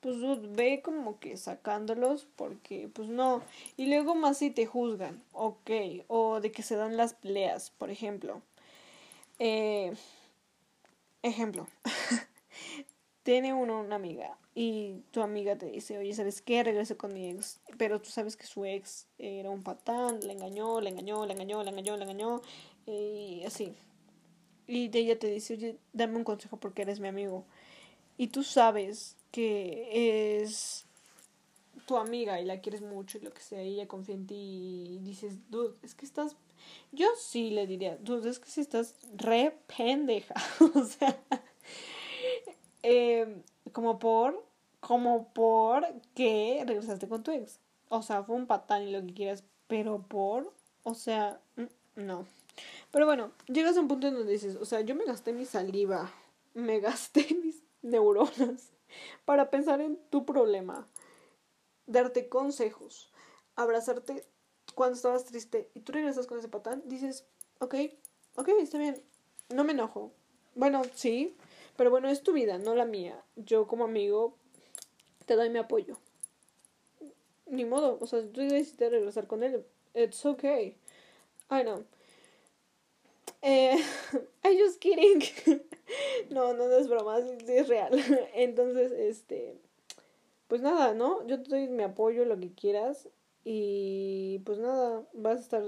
[0.00, 0.16] pues
[0.54, 3.42] ve como que sacándolos porque pues no.
[3.76, 5.70] Y luego más si te juzgan, ok,
[6.08, 8.42] o de que se dan las peleas, por ejemplo.
[9.38, 9.94] Eh,
[11.22, 11.66] ejemplo,
[13.22, 16.62] tiene uno una amiga y tu amiga te dice, oye, ¿sabes qué?
[16.62, 20.80] Regrese con mi ex, pero tú sabes que su ex era un patán, le engañó,
[20.80, 22.42] le engañó, le engañó, le engañó, le engañó,
[22.86, 23.74] y así.
[24.66, 27.44] Y ella te dice, oye, dame un consejo porque eres mi amigo.
[28.16, 30.86] Y tú sabes que es
[31.86, 34.34] tu amiga y la quieres mucho y lo que sea, y ella confía en ti
[34.34, 36.36] y dices, dude, es que estás...
[36.92, 40.34] Yo sí le diría, dude, es que si estás re pendeja.
[40.74, 41.18] o sea,
[42.82, 43.42] eh,
[43.72, 44.42] como por,
[44.80, 47.58] como por que regresaste con tu ex.
[47.88, 50.52] O sea, fue un patán y lo que quieras, pero por,
[50.84, 51.40] o sea,
[51.96, 52.26] no.
[52.90, 55.44] Pero bueno, llegas a un punto en donde dices, o sea, yo me gasté mi
[55.44, 56.12] saliva,
[56.54, 58.72] me gasté mis neuronas
[59.24, 60.88] para pensar en tu problema,
[61.86, 63.12] darte consejos,
[63.56, 64.24] abrazarte
[64.74, 67.26] cuando estabas triste y tú regresas con ese patán, dices,
[67.58, 67.74] ok,
[68.36, 69.02] ok, está bien,
[69.48, 70.12] no me enojo.
[70.54, 71.36] Bueno, sí,
[71.76, 73.22] pero bueno, es tu vida, no la mía.
[73.36, 74.36] Yo como amigo
[75.26, 75.98] te doy mi apoyo.
[77.46, 80.78] Ni modo, o sea, tú decidiste regresar con él, it's okay.
[81.50, 81.84] I know.
[83.44, 83.76] Eh,
[84.42, 85.22] I'm just kidding.
[86.30, 87.92] no, no, es broma, es real.
[88.34, 89.60] Entonces, este,
[90.48, 91.26] pues nada, ¿no?
[91.26, 93.06] Yo te doy mi apoyo, lo que quieras.
[93.44, 95.62] Y pues nada, vas a estar,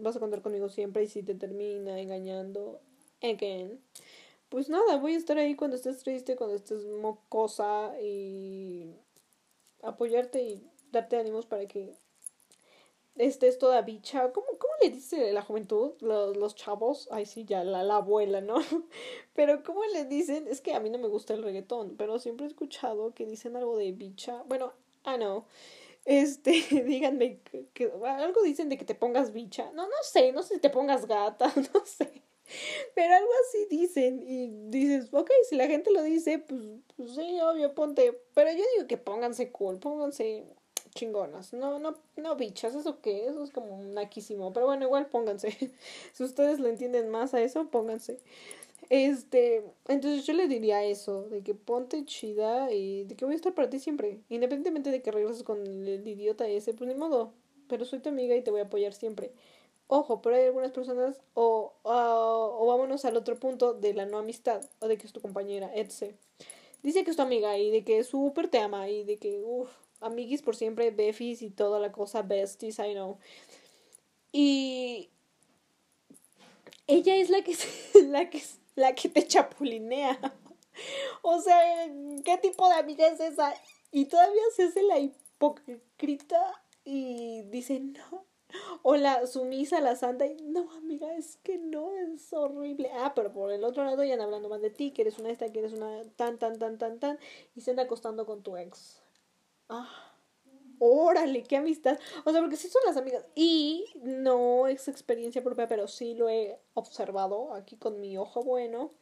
[0.00, 1.04] vas a contar conmigo siempre.
[1.04, 2.80] Y si te termina engañando,
[3.22, 3.80] again,
[4.48, 8.96] pues nada, voy a estar ahí cuando estés triste, cuando estés mocosa y
[9.80, 11.94] apoyarte y darte ánimos para que
[13.16, 14.32] este es toda bicha.
[14.32, 15.92] ¿Cómo, cómo le dice la juventud?
[16.00, 17.08] Los, los chavos.
[17.10, 18.56] Ay, sí, ya, la, la abuela, ¿no?
[19.34, 20.48] Pero ¿cómo le dicen?
[20.48, 23.56] Es que a mí no me gusta el reggaetón, pero siempre he escuchado que dicen
[23.56, 24.42] algo de bicha.
[24.46, 24.72] Bueno,
[25.04, 25.46] ah, no.
[26.04, 26.52] Este,
[26.86, 27.40] díganme,
[27.74, 29.70] que, algo dicen de que te pongas bicha.
[29.72, 32.22] No, no sé, no sé si te pongas gata, no sé.
[32.94, 36.60] Pero algo así dicen y dices, ok, si la gente lo dice, pues,
[36.96, 38.20] pues sí, obvio, ponte.
[38.34, 40.44] Pero yo digo que pónganse cool, pónganse
[40.94, 41.52] chingonas.
[41.52, 43.26] No, no, no bichas, ¿eso qué?
[43.26, 44.52] Eso es como naquísimo.
[44.52, 45.50] Pero bueno, igual pónganse.
[46.12, 48.18] si ustedes le entienden más a eso, pónganse.
[48.90, 53.36] Este, entonces yo le diría eso, de que ponte chida y de que voy a
[53.36, 54.20] estar para ti siempre.
[54.28, 57.32] Independientemente de que regreses con el idiota ese, pues ni modo.
[57.68, 59.32] Pero soy tu amiga y te voy a apoyar siempre.
[59.86, 64.18] Ojo, pero hay algunas personas, o, o, o vámonos al otro punto de la no
[64.18, 66.14] amistad, o de que es tu compañera, etc.
[66.82, 69.70] Dice que es tu amiga y de que súper te ama y de que, uff,
[70.02, 73.18] amiguis por siempre, befis y toda la cosa, besties, I know.
[74.32, 75.10] Y
[76.86, 77.56] ella es la que,
[78.08, 78.42] la que,
[78.74, 80.18] la que te chapulinea.
[81.20, 81.60] O sea,
[82.24, 83.54] ¿qué tipo de amiga es esa?
[83.90, 88.26] Y todavía se hace la hipócrita y dice, no.
[88.82, 92.90] O la sumisa, la santa, y no, amiga, es que no, es horrible.
[92.94, 95.50] Ah, pero por el otro lado ya hablando más de ti, que eres una esta,
[95.52, 97.18] que eres una tan, tan, tan, tan, tan,
[97.54, 99.01] y se anda acostando con tu ex.
[99.68, 99.88] Ah,
[100.78, 101.98] órale, qué amistad.
[102.24, 103.26] O sea, porque sí son las amigas.
[103.34, 108.92] Y no es experiencia propia, pero sí lo he observado aquí con mi ojo bueno.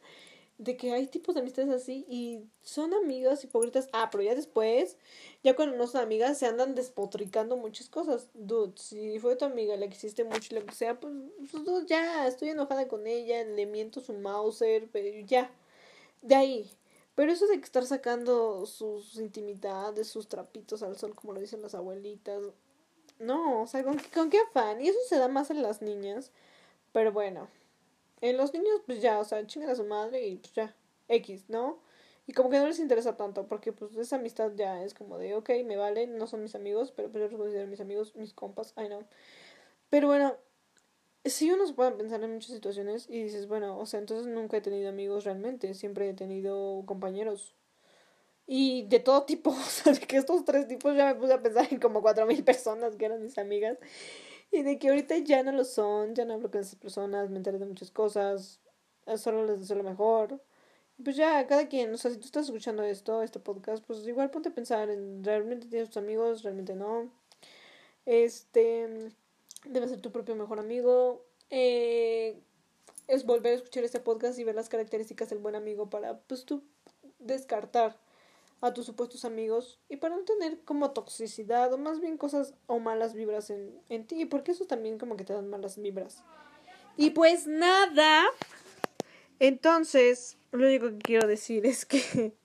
[0.59, 3.89] De que hay tipos de amistades así y son amigas hipócritas.
[3.93, 4.97] Ah, pero ya después,
[5.43, 8.29] ya cuando no son amigas, se andan despotricando muchas cosas.
[8.35, 11.13] Dude, si fue tu amiga, la que hiciste mucho y lo que sea, pues,
[11.51, 15.51] pues ya, estoy enojada con ella, le miento su Mauser, pero ya.
[16.21, 16.71] De ahí,
[17.15, 21.61] pero eso de que estar sacando sus intimidades, sus trapitos al sol, como lo dicen
[21.61, 22.41] las abuelitas.
[23.19, 24.81] No, o sea, ¿con, ¿con qué afán?
[24.81, 26.31] Y eso se da más en las niñas.
[26.91, 27.47] Pero bueno,
[28.21, 30.75] en los niños, pues ya, o sea, chingan a su madre y pues ya,
[31.07, 31.79] X, ¿no?
[32.27, 35.35] Y como que no les interesa tanto, porque pues esa amistad ya es como de,
[35.35, 38.33] ok, me vale, no son mis amigos, pero pues yo los considero mis amigos, mis
[38.33, 39.03] compas, I know.
[39.89, 40.35] Pero bueno,
[41.25, 44.57] sí uno se puede pensar en muchas situaciones y dices, bueno, o sea, entonces nunca
[44.57, 47.55] he tenido amigos realmente, siempre he tenido compañeros.
[48.47, 51.41] Y de todo tipo, o sea, de que estos tres tipos ya me puse a
[51.41, 53.77] pensar en como cuatro mil personas que eran mis amigas.
[54.51, 57.37] Y de que ahorita ya no lo son, ya no hablo con esas personas, me
[57.37, 58.59] enteré de muchas cosas,
[59.17, 60.41] solo les deseo lo mejor.
[61.03, 64.29] Pues ya, cada quien, o sea, si tú estás escuchando esto, este podcast, pues igual
[64.31, 67.09] ponte a pensar en realmente tienes tus amigos, realmente no.
[68.05, 69.11] Este
[69.65, 71.25] debes ser tu propio mejor amigo.
[71.49, 72.39] Eh,
[73.07, 76.45] es volver a escuchar este podcast y ver las características del buen amigo para, pues,
[76.45, 76.63] tú
[77.19, 77.97] descartar
[78.61, 82.79] a tus supuestos amigos y para no tener como toxicidad o más bien cosas o
[82.79, 86.23] malas vibras en, en ti, porque eso también como que te dan malas vibras.
[86.95, 88.25] Y pues nada,
[89.41, 92.35] entonces, lo único que quiero decir es que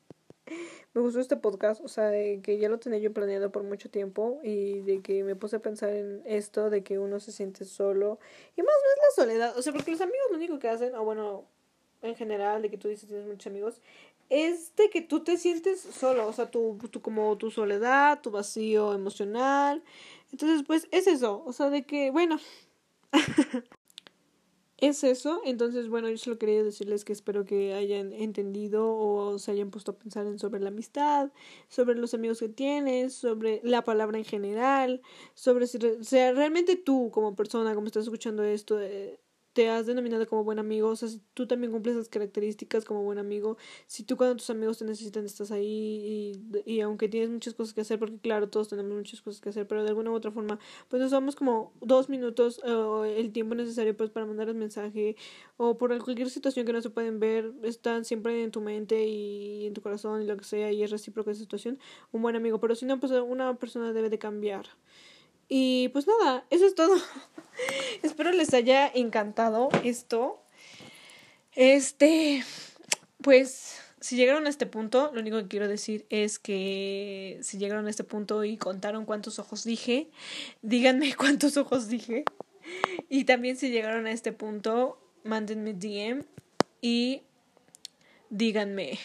[0.94, 3.90] me gustó este podcast, o sea, de que ya lo tenía yo planeado por mucho
[3.90, 7.64] tiempo y de que me puse a pensar en esto, de que uno se siente
[7.64, 8.18] solo.
[8.56, 10.94] Y más no es la soledad, o sea, porque los amigos lo único que hacen,
[10.94, 11.44] o bueno,
[12.02, 13.80] en general, de que tú dices tienes muchos amigos,
[14.28, 18.30] es de que tú te sientes solo, o sea, tu, tu, como tu soledad, tu
[18.30, 19.82] vacío emocional.
[20.32, 22.38] Entonces, pues es eso, o sea, de que, bueno,
[24.78, 25.40] es eso.
[25.44, 29.92] Entonces, bueno, yo solo quería decirles que espero que hayan entendido o se hayan puesto
[29.92, 31.30] a pensar en sobre la amistad,
[31.68, 35.00] sobre los amigos que tienes, sobre la palabra en general,
[35.34, 39.18] sobre si sea realmente tú como persona, como estás escuchando esto, eh,
[39.56, 43.02] te has denominado como buen amigo, o sea, si tú también cumples las características como
[43.02, 47.30] buen amigo, si tú cuando tus amigos te necesitan estás ahí y, y aunque tienes
[47.30, 50.10] muchas cosas que hacer, porque claro, todos tenemos muchas cosas que hacer, pero de alguna
[50.10, 54.26] u otra forma, pues nos damos como dos minutos o el tiempo necesario pues para
[54.26, 55.16] mandar el mensaje
[55.56, 59.68] o por cualquier situación que no se pueden ver, están siempre en tu mente y
[59.68, 61.78] en tu corazón y lo que sea y es recíproco esa situación,
[62.12, 64.66] un buen amigo, pero si no, pues una persona debe de cambiar.
[65.48, 66.96] Y pues nada, eso es todo.
[68.02, 70.42] Espero les haya encantado esto.
[71.52, 72.44] Este,
[73.22, 77.86] pues si llegaron a este punto, lo único que quiero decir es que si llegaron
[77.86, 80.10] a este punto y contaron cuántos ojos dije,
[80.62, 82.24] díganme cuántos ojos dije.
[83.08, 86.24] Y también si llegaron a este punto, mándenme DM
[86.80, 87.22] y
[88.28, 88.98] díganme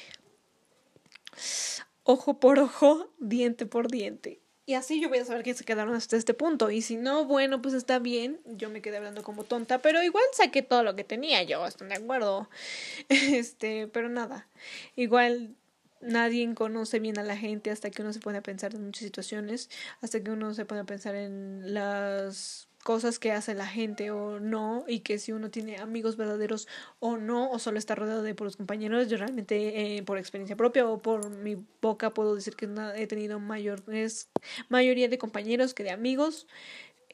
[2.04, 4.41] ojo por ojo, diente por diente.
[4.72, 6.72] Y así yo voy a saber que se quedaron hasta este punto.
[6.72, 8.40] Y si no, bueno, pues está bien.
[8.46, 11.90] Yo me quedé hablando como tonta, pero igual saqué todo lo que tenía yo, estoy
[11.90, 12.50] de acuerdo.
[13.10, 14.48] Este, pero nada.
[14.96, 15.58] Igual
[16.00, 19.04] nadie conoce bien a la gente hasta que uno se pone a pensar en muchas
[19.04, 19.70] situaciones,
[20.00, 24.40] hasta que uno se pone a pensar en las cosas que hace la gente o
[24.40, 26.68] no y que si uno tiene amigos verdaderos
[27.00, 30.88] o no o solo está rodeado de puros compañeros yo realmente eh, por experiencia propia
[30.88, 34.30] o por mi boca puedo decir que he tenido mayores
[34.70, 36.48] mayoría de compañeros que de amigos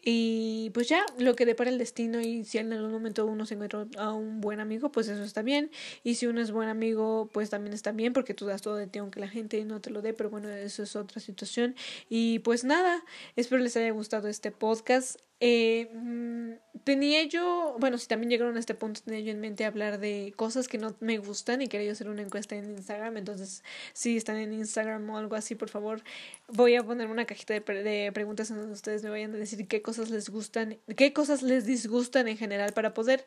[0.09, 3.55] y pues ya, lo que depara el destino y si en algún momento uno se
[3.55, 5.70] encuentra a un buen amigo, pues eso está bien.
[6.01, 8.88] Y si uno es buen amigo, pues también está bien porque tú das todo de
[8.88, 11.76] ti aunque la gente no te lo dé, pero bueno, eso es otra situación.
[12.07, 13.03] Y pues nada,
[13.36, 15.20] espero les haya gustado este podcast.
[15.39, 19.65] Eh, mm, tenía yo, bueno, si también llegaron a este punto, tenía yo en mente
[19.65, 23.17] hablar de cosas que no me gustan y quería hacer una encuesta en Instagram.
[23.17, 23.63] Entonces,
[23.93, 26.01] si están en Instagram o algo así, por favor,
[26.47, 29.67] voy a poner una cajita de, de preguntas en donde ustedes me vayan a decir
[29.67, 33.25] qué cosas les gustan, qué cosas les disgustan en general para poder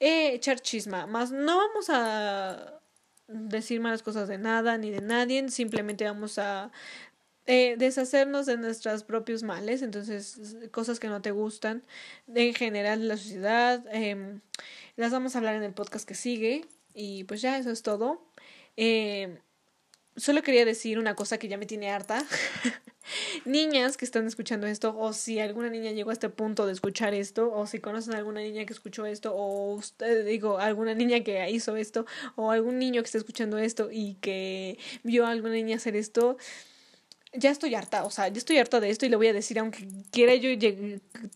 [0.00, 1.06] eh, echar chisma.
[1.06, 2.80] Más no vamos a
[3.28, 6.70] decir malas cosas de nada ni de nadie, simplemente vamos a
[7.46, 11.82] eh, deshacernos de nuestros propios males, entonces cosas que no te gustan
[12.32, 14.40] en general la sociedad, eh,
[14.96, 16.64] las vamos a hablar en el podcast que sigue
[16.94, 18.22] y pues ya eso es todo.
[18.76, 19.38] Eh,
[20.16, 22.24] solo quería decir una cosa que ya me tiene harta.
[23.44, 27.14] Niñas que están escuchando esto, o si alguna niña llegó a este punto de escuchar
[27.14, 31.24] esto, o si conocen a alguna niña que escuchó esto, o usted, digo, alguna niña
[31.24, 35.54] que hizo esto, o algún niño que está escuchando esto y que vio a alguna
[35.54, 36.36] niña hacer esto,
[37.34, 39.58] ya estoy harta, o sea, ya estoy harta de esto y le voy a decir,
[39.58, 40.50] aunque quiera yo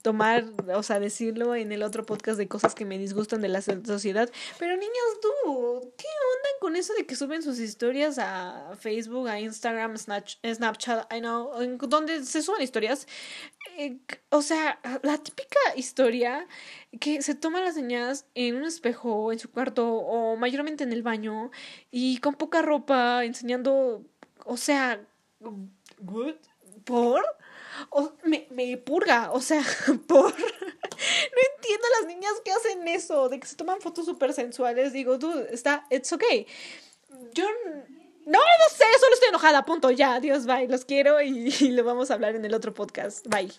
[0.02, 0.44] tomar,
[0.74, 4.30] o sea, decirlo en el otro podcast de cosas que me disgustan de la sociedad,
[4.58, 4.92] pero niñas,
[5.22, 11.12] tú, ¿qué onda con eso de que suben sus historias a Facebook, a Instagram, Snapchat,
[11.14, 11.50] I know,
[11.88, 13.06] donde se suben historias?
[13.78, 16.46] Eh, o sea, la típica historia
[17.00, 21.02] que se toman las niñas en un espejo, en su cuarto o mayormente en el
[21.02, 21.50] baño
[21.90, 24.04] y con poca ropa, enseñando,
[24.44, 25.00] o sea,
[26.00, 26.36] good
[26.84, 27.22] por
[28.24, 29.62] me, me purga, o sea,
[30.06, 34.32] por no entiendo a las niñas que hacen eso, de que se toman fotos súper
[34.32, 36.46] sensuales, digo, tú, está, it's okay.
[37.32, 37.44] Yo
[38.24, 41.84] no, no sé, solo estoy enojada, punto, ya, adiós, bye, los quiero y, y lo
[41.84, 43.50] vamos a hablar en el otro podcast, bye.